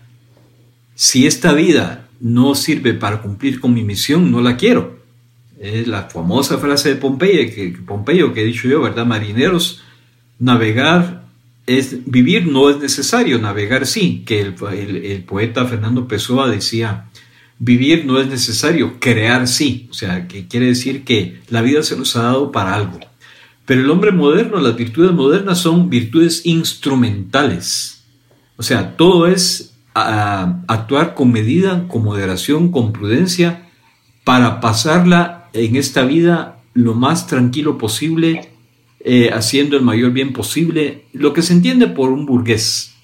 si 0.95 1.27
esta 1.27 1.53
vida 1.53 2.09
no 2.19 2.55
sirve 2.55 2.93
para 2.93 3.21
cumplir 3.21 3.61
con 3.61 3.73
mi 3.73 3.85
misión, 3.85 4.33
no 4.33 4.41
la 4.41 4.57
quiero. 4.57 4.99
Es 5.61 5.87
la 5.87 6.09
famosa 6.09 6.57
frase 6.57 6.89
de 6.89 6.95
Pompeyo 6.95 7.55
que, 7.55 7.73
Pompeyo, 7.85 8.33
que 8.33 8.41
he 8.41 8.45
dicho 8.45 8.67
yo, 8.67 8.81
¿verdad? 8.81 9.05
Marineros, 9.05 9.81
navegar 10.39 11.23
es, 11.67 11.99
vivir 12.05 12.47
no 12.47 12.69
es 12.69 12.79
necesario, 12.79 13.39
navegar 13.39 13.85
sí, 13.85 14.23
que 14.25 14.41
el, 14.41 14.55
el 15.05 15.23
poeta 15.23 15.65
Fernando 15.65 16.05
Pessoa 16.05 16.49
decía, 16.49 17.08
Vivir 17.59 18.05
no 18.05 18.19
es 18.19 18.27
necesario, 18.27 18.99
crear 18.99 19.47
sí. 19.47 19.87
O 19.91 19.93
sea, 19.93 20.27
que 20.27 20.47
quiere 20.47 20.67
decir 20.67 21.03
que 21.03 21.41
la 21.49 21.61
vida 21.61 21.83
se 21.83 21.97
nos 21.97 22.15
ha 22.15 22.23
dado 22.23 22.51
para 22.51 22.73
algo. 22.73 22.99
Pero 23.65 23.81
el 23.81 23.89
hombre 23.91 24.11
moderno, 24.11 24.59
las 24.59 24.75
virtudes 24.75 25.11
modernas 25.11 25.59
son 25.59 25.89
virtudes 25.89 26.45
instrumentales. 26.45 28.03
O 28.57 28.63
sea, 28.63 28.95
todo 28.97 29.27
es 29.27 29.75
actuar 29.93 31.13
con 31.13 31.31
medida, 31.31 31.87
con 31.87 32.03
moderación, 32.03 32.71
con 32.71 32.93
prudencia, 32.93 33.69
para 34.23 34.59
pasarla 34.59 35.49
en 35.53 35.75
esta 35.75 36.03
vida 36.03 36.61
lo 36.73 36.93
más 36.93 37.27
tranquilo 37.27 37.77
posible, 37.77 38.49
eh, 39.01 39.31
haciendo 39.33 39.77
el 39.77 39.83
mayor 39.83 40.11
bien 40.11 40.33
posible, 40.33 41.05
lo 41.13 41.33
que 41.33 41.41
se 41.41 41.53
entiende 41.53 41.87
por 41.87 42.11
un 42.11 42.25
burgués, 42.25 42.95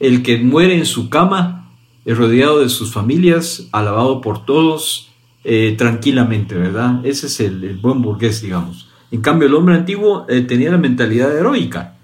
el 0.00 0.22
que 0.22 0.38
muere 0.38 0.76
en 0.76 0.86
su 0.86 1.10
cama 1.10 1.63
rodeado 2.06 2.60
de 2.60 2.68
sus 2.68 2.92
familias, 2.92 3.68
alabado 3.72 4.20
por 4.20 4.44
todos, 4.44 5.08
eh, 5.44 5.74
tranquilamente, 5.76 6.54
¿verdad? 6.54 7.04
Ese 7.04 7.26
es 7.26 7.40
el, 7.40 7.76
buen 7.76 8.02
burgués, 8.02 8.42
digamos. 8.42 8.88
En 9.10 9.20
cambio, 9.20 9.48
el 9.48 9.54
hombre 9.54 9.74
antiguo 9.74 10.26
eh, 10.28 10.42
tenía 10.42 10.70
la 10.70 10.78
mentalidad 10.78 11.36
heroica, 11.36 11.96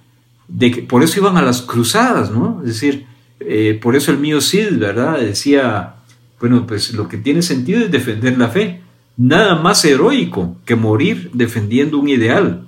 de 0.48 0.70
que, 0.70 0.82
por 0.82 1.02
eso 1.02 1.20
iban 1.20 1.36
a 1.36 1.42
las 1.42 1.62
cruzadas, 1.62 2.30
¿no? 2.30 2.60
Es 2.60 2.74
decir, 2.74 3.06
eh, 3.40 3.78
por 3.80 3.96
eso 3.96 4.10
el 4.10 4.18
mío 4.18 4.40
Cid, 4.40 4.78
¿verdad? 4.78 5.18
Decía, 5.18 5.96
bueno, 6.38 6.66
pues 6.66 6.92
lo 6.92 7.08
que 7.08 7.18
tiene 7.18 7.42
sentido 7.42 7.80
es 7.80 7.90
defender 7.90 8.38
la 8.38 8.48
fe. 8.48 8.80
Nada 9.16 9.56
más 9.56 9.84
heroico 9.84 10.56
que 10.64 10.76
morir 10.76 11.30
defendiendo 11.34 11.98
un 11.98 12.08
ideal. 12.08 12.66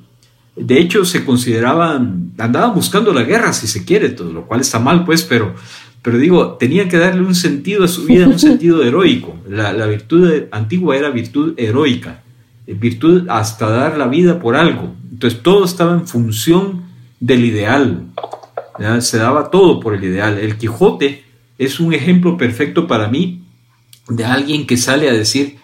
De 0.55 0.79
hecho, 0.79 1.05
se 1.05 1.25
consideraban, 1.25 2.33
andaban 2.37 2.75
buscando 2.75 3.13
la 3.13 3.23
guerra, 3.23 3.55
si 3.55 3.67
se 3.67 3.85
quiere, 3.85 4.11
todo 4.11 4.33
lo 4.33 4.47
cual 4.47 4.61
está 4.61 4.79
mal, 4.79 5.05
pues, 5.05 5.23
pero 5.23 5.55
pero 6.03 6.19
digo, 6.19 6.55
tenían 6.55 6.89
que 6.89 6.99
darle 6.99 7.23
un 7.23 7.35
sentido 7.35 7.85
a 7.85 7.89
su 7.89 8.05
vida, 8.05 8.27
un 8.27 8.39
sentido 8.41 8.83
heroico. 8.83 9.39
La, 9.49 9.87
virtud 9.87 10.45
antigua 10.51 10.97
era 10.97 11.11
virtud 11.11 11.55
heroica, 11.57 12.23
eh, 12.67 12.75
virtud 12.75 13.27
hasta 13.29 13.71
dar 13.71 13.97
la 13.97 14.09
vida 14.09 14.41
por 14.41 14.57
algo. 14.57 14.95
Entonces 15.11 15.43
todo 15.43 15.65
estaba 15.65 15.95
en 15.95 16.07
función 16.07 16.83
del 17.21 17.45
ideal. 17.45 18.07
Se 19.01 19.19
daba 19.19 19.51
todo 19.51 19.81
por 19.81 19.95
el 19.95 20.03
ideal. 20.03 20.39
El 20.39 20.57
Quijote 20.57 21.25
es 21.59 21.79
un 21.79 21.93
ejemplo 21.93 22.37
perfecto 22.37 22.87
para 22.87 23.09
mí 23.09 23.45
de 24.09 24.25
alguien 24.25 24.67
que 24.67 24.77
sale 24.77 25.09
a 25.09 25.13
decir, 25.13 25.59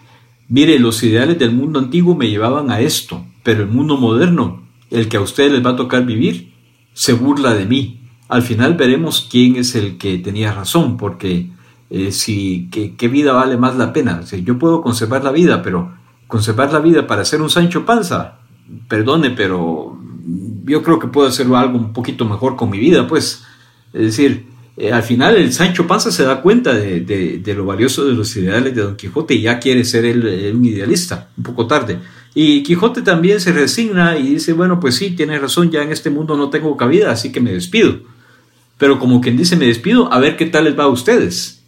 Mire, 0.50 0.78
los 0.78 1.02
ideales 1.02 1.38
del 1.38 1.52
mundo 1.52 1.78
antiguo 1.78 2.14
me 2.14 2.30
llevaban 2.30 2.70
a 2.70 2.80
esto, 2.80 3.22
pero 3.42 3.64
el 3.64 3.68
mundo 3.68 3.98
moderno, 3.98 4.66
el 4.90 5.06
que 5.08 5.18
a 5.18 5.20
ustedes 5.20 5.52
les 5.52 5.64
va 5.64 5.70
a 5.70 5.76
tocar 5.76 6.06
vivir, 6.06 6.54
se 6.94 7.12
burla 7.12 7.52
de 7.52 7.66
mí. 7.66 8.00
Al 8.28 8.42
final 8.42 8.74
veremos 8.74 9.26
quién 9.30 9.56
es 9.56 9.74
el 9.74 9.96
que 9.96 10.18
tenía 10.18 10.52
razón, 10.52 10.96
porque 10.96 11.50
eh, 11.90 12.12
si 12.12 12.68
¿qué, 12.70 13.08
vida 13.08 13.32
vale 13.32 13.56
más 13.56 13.76
la 13.76 13.92
pena. 13.92 14.20
yo 14.22 14.58
puedo 14.58 14.82
conservar 14.82 15.24
la 15.24 15.32
vida, 15.32 15.62
pero 15.62 15.94
conservar 16.26 16.72
la 16.72 16.80
vida 16.80 17.06
para 17.06 17.24
ser 17.24 17.40
un 17.40 17.48
Sancho 17.48 17.86
Panza, 17.86 18.40
perdone, 18.88 19.30
pero 19.30 19.98
yo 20.64 20.82
creo 20.82 20.98
que 20.98 21.08
puedo 21.08 21.28
hacer 21.28 21.46
algo 21.54 21.78
un 21.78 21.94
poquito 21.94 22.26
mejor 22.26 22.56
con 22.56 22.70
mi 22.70 22.78
vida, 22.78 23.06
pues. 23.06 23.44
Es 23.94 24.02
decir, 24.02 24.46
eh, 24.76 24.92
al 24.92 25.02
final 25.02 25.36
el 25.36 25.50
Sancho 25.50 25.86
Panza 25.86 26.12
se 26.12 26.24
da 26.24 26.42
cuenta 26.42 26.74
de, 26.74 27.42
lo 27.56 27.64
valioso 27.64 28.04
de 28.04 28.12
los 28.12 28.36
ideales 28.36 28.74
de 28.74 28.82
Don 28.82 28.96
Quijote 28.96 29.34
y 29.34 29.40
ya 29.40 29.58
quiere 29.58 29.82
ser 29.84 30.04
él, 30.04 30.52
un 30.54 30.64
idealista, 30.66 31.30
un 31.38 31.44
poco 31.44 31.66
tarde. 31.66 31.98
Y 32.34 32.62
Quijote 32.62 33.00
también 33.00 33.40
se 33.40 33.52
resigna 33.52 34.18
y 34.18 34.34
dice, 34.34 34.52
bueno, 34.52 34.78
pues 34.78 34.96
sí, 34.96 35.12
tiene 35.12 35.38
razón, 35.38 35.70
ya 35.70 35.82
en 35.82 35.90
este 35.90 36.10
mundo 36.10 36.36
no 36.36 36.50
tengo 36.50 36.76
cabida, 36.76 37.10
así 37.10 37.32
que 37.32 37.40
me 37.40 37.54
despido. 37.54 38.00
Pero 38.78 38.98
como 38.98 39.20
quien 39.20 39.36
dice, 39.36 39.56
me 39.56 39.66
despido, 39.66 40.12
a 40.12 40.18
ver 40.18 40.36
qué 40.36 40.46
tal 40.46 40.64
les 40.64 40.78
va 40.78 40.84
a 40.84 40.88
ustedes. 40.88 41.62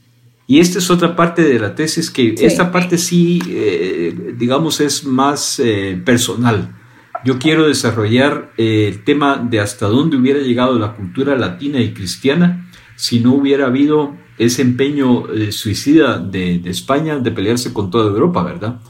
Y 0.46 0.58
esta 0.58 0.78
es 0.78 0.90
otra 0.90 1.14
parte 1.14 1.42
de 1.42 1.58
la 1.58 1.74
tesis 1.74 2.10
que 2.10 2.34
esta 2.38 2.72
parte 2.72 2.98
sí, 2.98 3.40
eh, 3.48 4.34
digamos, 4.36 4.80
es 4.80 5.04
más 5.04 5.60
eh, 5.60 6.00
personal. 6.04 6.76
Yo 7.24 7.38
quiero 7.38 7.68
desarrollar 7.68 8.52
el 8.56 9.04
tema 9.04 9.36
de 9.36 9.60
hasta 9.60 9.86
dónde 9.86 10.16
hubiera 10.16 10.40
llegado 10.40 10.78
la 10.78 10.94
cultura 10.94 11.36
latina 11.36 11.80
y 11.80 11.92
cristiana 11.92 12.70
si 12.96 13.20
no 13.20 13.34
hubiera 13.34 13.66
habido 13.66 14.14
ese 14.38 14.62
empeño 14.62 15.30
eh, 15.32 15.52
suicida 15.52 16.18
de, 16.18 16.62
España 16.64 17.18
de 17.18 17.30
pelearse 17.30 17.72
con 17.72 17.90
toda 17.90 18.10
Europa, 18.10 18.42
¿verdad? 18.42 18.80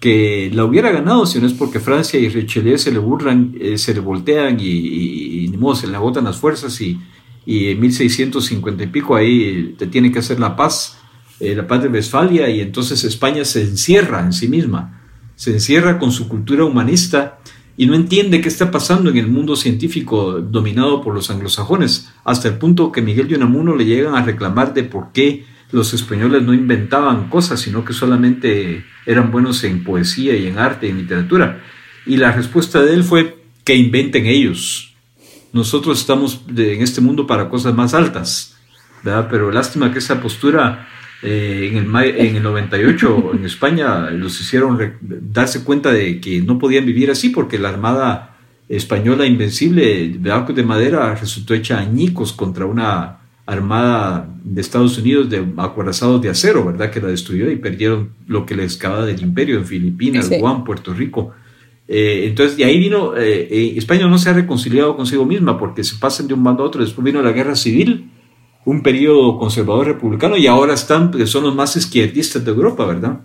Que 0.00 0.50
la 0.52 0.64
hubiera 0.64 0.90
ganado 0.90 1.26
si 1.26 1.38
no 1.38 1.46
es 1.46 1.52
porque 1.52 1.80
Francia 1.80 2.18
y 2.18 2.28
Richelieu 2.30 2.78
se 2.78 2.90
le 2.92 2.98
burlan, 2.98 3.54
eh, 3.60 3.76
se 3.76 3.92
le 3.92 4.00
voltean 4.00 4.58
y, 4.58 5.48
ni 5.50 5.56
modo, 5.58 5.74
se 5.74 5.86
le 5.86 5.96
agotan 5.96 6.24
las 6.24 6.38
fuerzas 6.38 6.80
y, 6.80 6.98
y, 7.46 7.68
en 7.68 7.80
1650 7.80 8.84
y 8.84 8.86
pico 8.88 9.16
ahí 9.16 9.74
te 9.78 9.86
tiene 9.86 10.12
que 10.12 10.18
hacer 10.18 10.38
la 10.38 10.56
paz, 10.56 10.98
eh, 11.40 11.54
la 11.54 11.66
paz 11.66 11.82
de 11.82 11.88
Westfalia 11.88 12.50
y 12.50 12.60
entonces 12.60 13.04
España 13.04 13.44
se 13.44 13.62
encierra 13.62 14.20
en 14.20 14.32
sí 14.32 14.48
misma, 14.48 15.00
se 15.36 15.52
encierra 15.52 15.98
con 15.98 16.12
su 16.12 16.28
cultura 16.28 16.64
humanista 16.64 17.38
y 17.76 17.86
no 17.86 17.94
entiende 17.94 18.40
qué 18.40 18.48
está 18.48 18.70
pasando 18.70 19.10
en 19.10 19.18
el 19.18 19.28
mundo 19.28 19.54
científico 19.54 20.40
dominado 20.40 21.02
por 21.02 21.14
los 21.14 21.30
anglosajones, 21.30 22.10
hasta 22.24 22.48
el 22.48 22.58
punto 22.58 22.90
que 22.90 23.02
Miguel 23.02 23.28
de 23.28 23.36
Unamuno 23.36 23.76
le 23.76 23.84
llegan 23.84 24.14
a 24.14 24.22
reclamar 24.22 24.74
de 24.74 24.84
por 24.84 25.12
qué 25.12 25.44
los 25.72 25.92
españoles 25.94 26.42
no 26.42 26.54
inventaban 26.54 27.28
cosas, 27.28 27.60
sino 27.60 27.84
que 27.84 27.92
solamente 27.92 28.84
eran 29.04 29.30
buenos 29.30 29.62
en 29.64 29.84
poesía 29.84 30.36
y 30.36 30.46
en 30.46 30.58
arte 30.58 30.86
y 30.86 30.90
en 30.90 30.98
literatura. 30.98 31.62
Y 32.06 32.16
la 32.16 32.32
respuesta 32.32 32.82
de 32.82 32.94
él 32.94 33.04
fue 33.04 33.42
que 33.64 33.74
inventen 33.74 34.26
ellos. 34.26 34.95
Nosotros 35.56 35.98
estamos 35.98 36.42
en 36.54 36.82
este 36.82 37.00
mundo 37.00 37.26
para 37.26 37.48
cosas 37.48 37.74
más 37.74 37.94
altas, 37.94 38.56
¿verdad? 39.02 39.26
pero 39.30 39.50
lástima 39.50 39.90
que 39.90 40.00
esa 40.00 40.20
postura 40.20 40.86
eh, 41.22 41.70
en, 41.72 41.78
el, 41.78 42.16
en 42.20 42.36
el 42.36 42.42
98 42.42 43.30
en 43.32 43.46
España 43.46 44.10
los 44.10 44.38
hicieron 44.38 44.78
darse 45.00 45.64
cuenta 45.64 45.90
de 45.92 46.20
que 46.20 46.42
no 46.42 46.58
podían 46.58 46.84
vivir 46.84 47.10
así 47.10 47.30
porque 47.30 47.58
la 47.58 47.70
Armada 47.70 48.36
Española 48.68 49.24
Invencible 49.24 50.08
de 50.18 50.30
arcos 50.30 50.54
de 50.54 50.62
madera 50.62 51.14
resultó 51.14 51.54
hecha 51.54 51.78
añicos 51.78 52.34
contra 52.34 52.66
una 52.66 53.20
armada 53.46 54.28
de 54.44 54.60
Estados 54.60 54.98
Unidos 54.98 55.30
de 55.30 55.42
acorazados 55.56 56.20
de 56.20 56.28
acero, 56.28 56.66
¿verdad? 56.66 56.90
Que 56.90 57.00
la 57.00 57.08
destruyó 57.08 57.50
y 57.50 57.56
perdieron 57.56 58.10
lo 58.26 58.44
que 58.44 58.56
les 58.56 58.76
quedaba 58.76 59.06
del 59.06 59.22
imperio 59.22 59.56
en 59.56 59.64
Filipinas, 59.64 60.28
Guam, 60.28 60.64
Puerto 60.64 60.92
Rico. 60.92 61.32
Eh, 61.88 62.24
entonces, 62.26 62.56
de 62.56 62.64
ahí 62.64 62.78
vino, 62.78 63.16
eh, 63.16 63.74
España 63.76 64.06
no 64.06 64.18
se 64.18 64.30
ha 64.30 64.32
reconciliado 64.32 64.96
consigo 64.96 65.24
misma 65.24 65.58
porque 65.58 65.84
se 65.84 65.96
pasan 65.96 66.26
de 66.26 66.34
un 66.34 66.42
bando 66.42 66.62
a 66.62 66.66
otro. 66.66 66.82
Después 66.82 67.04
vino 67.04 67.22
la 67.22 67.32
guerra 67.32 67.54
civil 67.54 68.10
un 68.66 68.82
periodo 68.82 69.38
conservador 69.38 69.86
republicano 69.86 70.36
y 70.36 70.48
ahora 70.48 70.74
están, 70.74 71.12
son 71.26 71.44
los 71.44 71.54
más 71.54 71.76
izquierdistas 71.76 72.44
de 72.44 72.50
Europa, 72.50 72.84
¿verdad? 72.84 73.20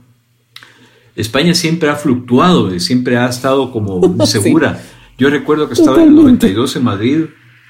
España 1.15 1.53
siempre 1.55 1.89
ha 1.89 1.95
fluctuado, 1.95 2.79
siempre 2.79 3.17
ha 3.17 3.27
estado 3.27 3.71
como 3.71 4.25
segura. 4.25 4.81
Yo 5.17 5.29
recuerdo 5.29 5.67
que 5.67 5.73
estaba 5.73 6.01
en 6.01 6.09
el 6.09 6.15
92 6.15 6.75
en 6.75 6.83
Madrid 6.83 7.25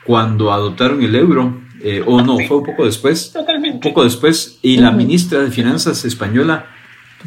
cuando 0.05 0.51
adoptaron 0.51 1.01
el 1.01 1.15
euro, 1.15 1.61
eh, 1.81 2.03
o 2.05 2.21
no, 2.21 2.37
fue 2.47 2.57
un 2.57 2.65
poco 2.65 2.85
después, 2.85 3.33
un 3.73 3.79
poco 3.79 4.03
después, 4.03 4.59
y 4.61 4.77
la 4.77 4.91
ministra 4.91 5.39
de 5.39 5.49
Finanzas 5.49 6.03
española 6.03 6.65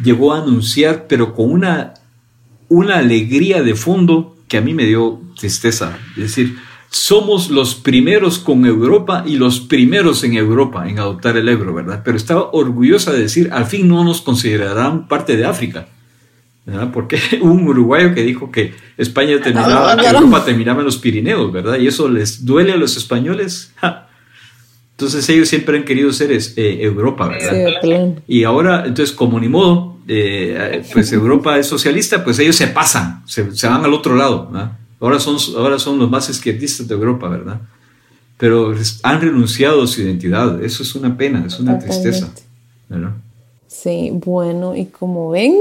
llegó 0.02 0.34
a 0.34 0.42
anunciar, 0.42 1.06
pero 1.08 1.34
con 1.34 1.50
una, 1.50 1.94
una 2.74 2.98
alegría 2.98 3.62
de 3.62 3.74
fondo 3.74 4.36
que 4.48 4.56
a 4.56 4.60
mí 4.60 4.74
me 4.74 4.84
dio 4.84 5.20
tristeza. 5.38 5.96
Es 6.16 6.22
decir, 6.22 6.56
somos 6.90 7.50
los 7.50 7.74
primeros 7.74 8.38
con 8.38 8.66
Europa 8.66 9.24
y 9.26 9.36
los 9.36 9.60
primeros 9.60 10.22
en 10.24 10.34
Europa 10.34 10.88
en 10.88 10.98
adoptar 10.98 11.36
el 11.36 11.48
euro, 11.48 11.74
¿verdad? 11.74 12.02
Pero 12.04 12.16
estaba 12.16 12.50
orgullosa 12.52 13.12
de 13.12 13.20
decir, 13.20 13.50
al 13.52 13.66
fin 13.66 13.88
no 13.88 14.04
nos 14.04 14.20
considerarán 14.20 15.08
parte 15.08 15.36
de 15.36 15.44
África, 15.44 15.88
¿verdad? 16.66 16.90
Porque 16.92 17.18
un 17.40 17.66
uruguayo 17.66 18.14
que 18.14 18.22
dijo 18.22 18.50
que 18.50 18.74
España 18.96 19.40
terminaba, 19.40 19.96
que 19.96 20.06
Europa 20.06 20.44
terminaba 20.44 20.80
en 20.80 20.86
los 20.86 20.98
Pirineos, 20.98 21.52
¿verdad? 21.52 21.78
Y 21.78 21.86
eso 21.86 22.08
les 22.08 22.44
duele 22.44 22.72
a 22.72 22.76
los 22.76 22.96
españoles. 22.96 23.72
Entonces 24.92 25.28
ellos 25.28 25.48
siempre 25.48 25.76
han 25.76 25.84
querido 25.84 26.12
ser 26.12 26.30
eh, 26.32 26.78
Europa, 26.80 27.28
¿verdad? 27.28 28.14
Y 28.28 28.44
ahora, 28.44 28.84
entonces, 28.86 29.14
como 29.14 29.40
ni 29.40 29.48
modo, 29.48 29.93
eh, 30.08 30.82
pues 30.92 31.12
Europa 31.12 31.58
es 31.58 31.66
socialista, 31.66 32.24
pues 32.24 32.38
ellos 32.38 32.56
se 32.56 32.68
pasan, 32.68 33.22
se, 33.26 33.54
se 33.56 33.68
van 33.68 33.84
al 33.84 33.92
otro 33.92 34.14
lado, 34.16 34.48
¿verdad? 34.50 34.72
Ahora 35.00 35.20
son, 35.20 35.36
ahora 35.56 35.78
son 35.78 35.98
los 35.98 36.10
más 36.10 36.28
izquierdistas 36.30 36.88
de 36.88 36.94
Europa, 36.94 37.28
¿verdad? 37.28 37.60
Pero 38.38 38.74
han 39.02 39.20
renunciado 39.20 39.82
a 39.82 39.86
su 39.86 40.00
identidad. 40.00 40.62
Eso 40.64 40.82
es 40.82 40.94
una 40.94 41.16
pena, 41.16 41.44
es 41.46 41.60
una 41.60 41.78
tristeza. 41.78 42.32
¿verdad? 42.88 43.12
Sí, 43.66 44.10
bueno, 44.12 44.74
y 44.74 44.86
como 44.86 45.30
ven, 45.30 45.56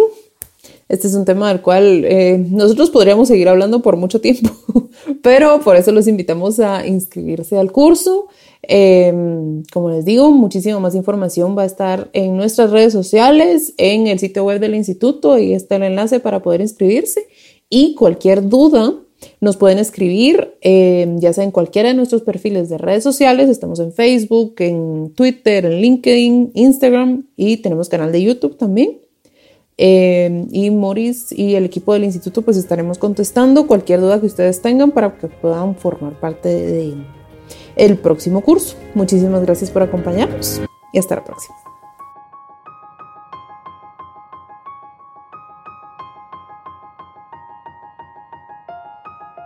este 0.90 1.08
es 1.08 1.16
un 1.16 1.26
tema 1.26 1.50
del 1.50 1.62
cual 1.62 2.06
eh, 2.06 2.38
nosotros 2.50 2.90
podríamos 2.90 3.28
seguir 3.28 3.50
hablando 3.50 3.82
por 3.82 3.98
mucho 3.98 4.22
tiempo, 4.22 4.52
pero 5.22 5.60
por 5.62 5.76
eso 5.76 5.92
los 5.92 6.08
invitamos 6.08 6.60
a 6.60 6.86
inscribirse 6.86 7.58
al 7.58 7.72
curso. 7.72 8.28
Em, 8.62 9.64
como 9.74 9.90
les 9.90 10.06
digo, 10.06 10.32
muchísima 10.32 10.80
más 10.80 10.96
información 10.96 11.58
va 11.58 11.64
a 11.64 11.66
estar 11.66 12.10
en 12.14 12.38
nuestras 12.38 12.72
redes 12.72 12.94
sociales, 12.94 13.74
en 13.78 14.08
el 14.08 14.20
sitio 14.20 14.46
web 14.46 14.60
del 14.60 14.76
instituto, 14.76 15.38
y 15.38 15.54
está 15.54 15.76
el 15.76 15.84
enlace 15.84 16.20
para 16.20 16.42
poder 16.42 16.62
inscribirse. 16.62 17.28
Y 17.70 17.96
cualquier 17.96 18.48
duda, 18.48 18.94
nos 19.42 19.58
pueden 19.58 19.80
escribir, 19.80 20.56
eh, 20.62 21.16
ya 21.18 21.34
sea 21.34 21.44
en 21.44 21.52
cualquiera 21.52 21.90
de 21.90 21.96
nuestros 21.96 22.22
perfiles 22.22 22.70
de 22.70 22.78
redes 22.78 23.04
sociales. 23.04 23.50
Estamos 23.50 23.80
en 23.80 23.94
Facebook, 23.94 24.56
en 24.60 25.14
Twitter, 25.16 25.66
en 25.66 25.82
LinkedIn, 25.82 26.52
Instagram 26.54 27.28
y 27.36 27.58
tenemos 27.58 27.90
canal 27.90 28.12
de 28.12 28.24
YouTube 28.24 28.58
también. 28.58 29.00
Eh, 29.78 30.46
y 30.52 30.70
Moris 30.70 31.32
y 31.32 31.56
el 31.56 31.66
equipo 31.66 31.94
del 31.94 32.04
instituto 32.04 32.44
pues 32.44 32.58
estaremos 32.58 33.00
contestando 33.00 33.66
cualquier 33.66 34.02
duda 34.02 34.20
que 34.20 34.28
ustedes 34.28 34.62
tengan 34.62 34.92
para 34.92 35.18
que 35.18 35.28
puedan 35.28 35.76
formar 35.76 36.14
parte 36.20 36.50
del 36.50 37.06
el 37.76 37.98
próximo 37.98 38.42
curso. 38.42 38.76
Muchísimas 38.94 39.42
gracias 39.42 39.72
por 39.72 39.82
acompañarnos 39.82 40.62
y 40.92 41.00
hasta 41.00 41.16
la 41.16 41.24
próxima. 41.24 41.63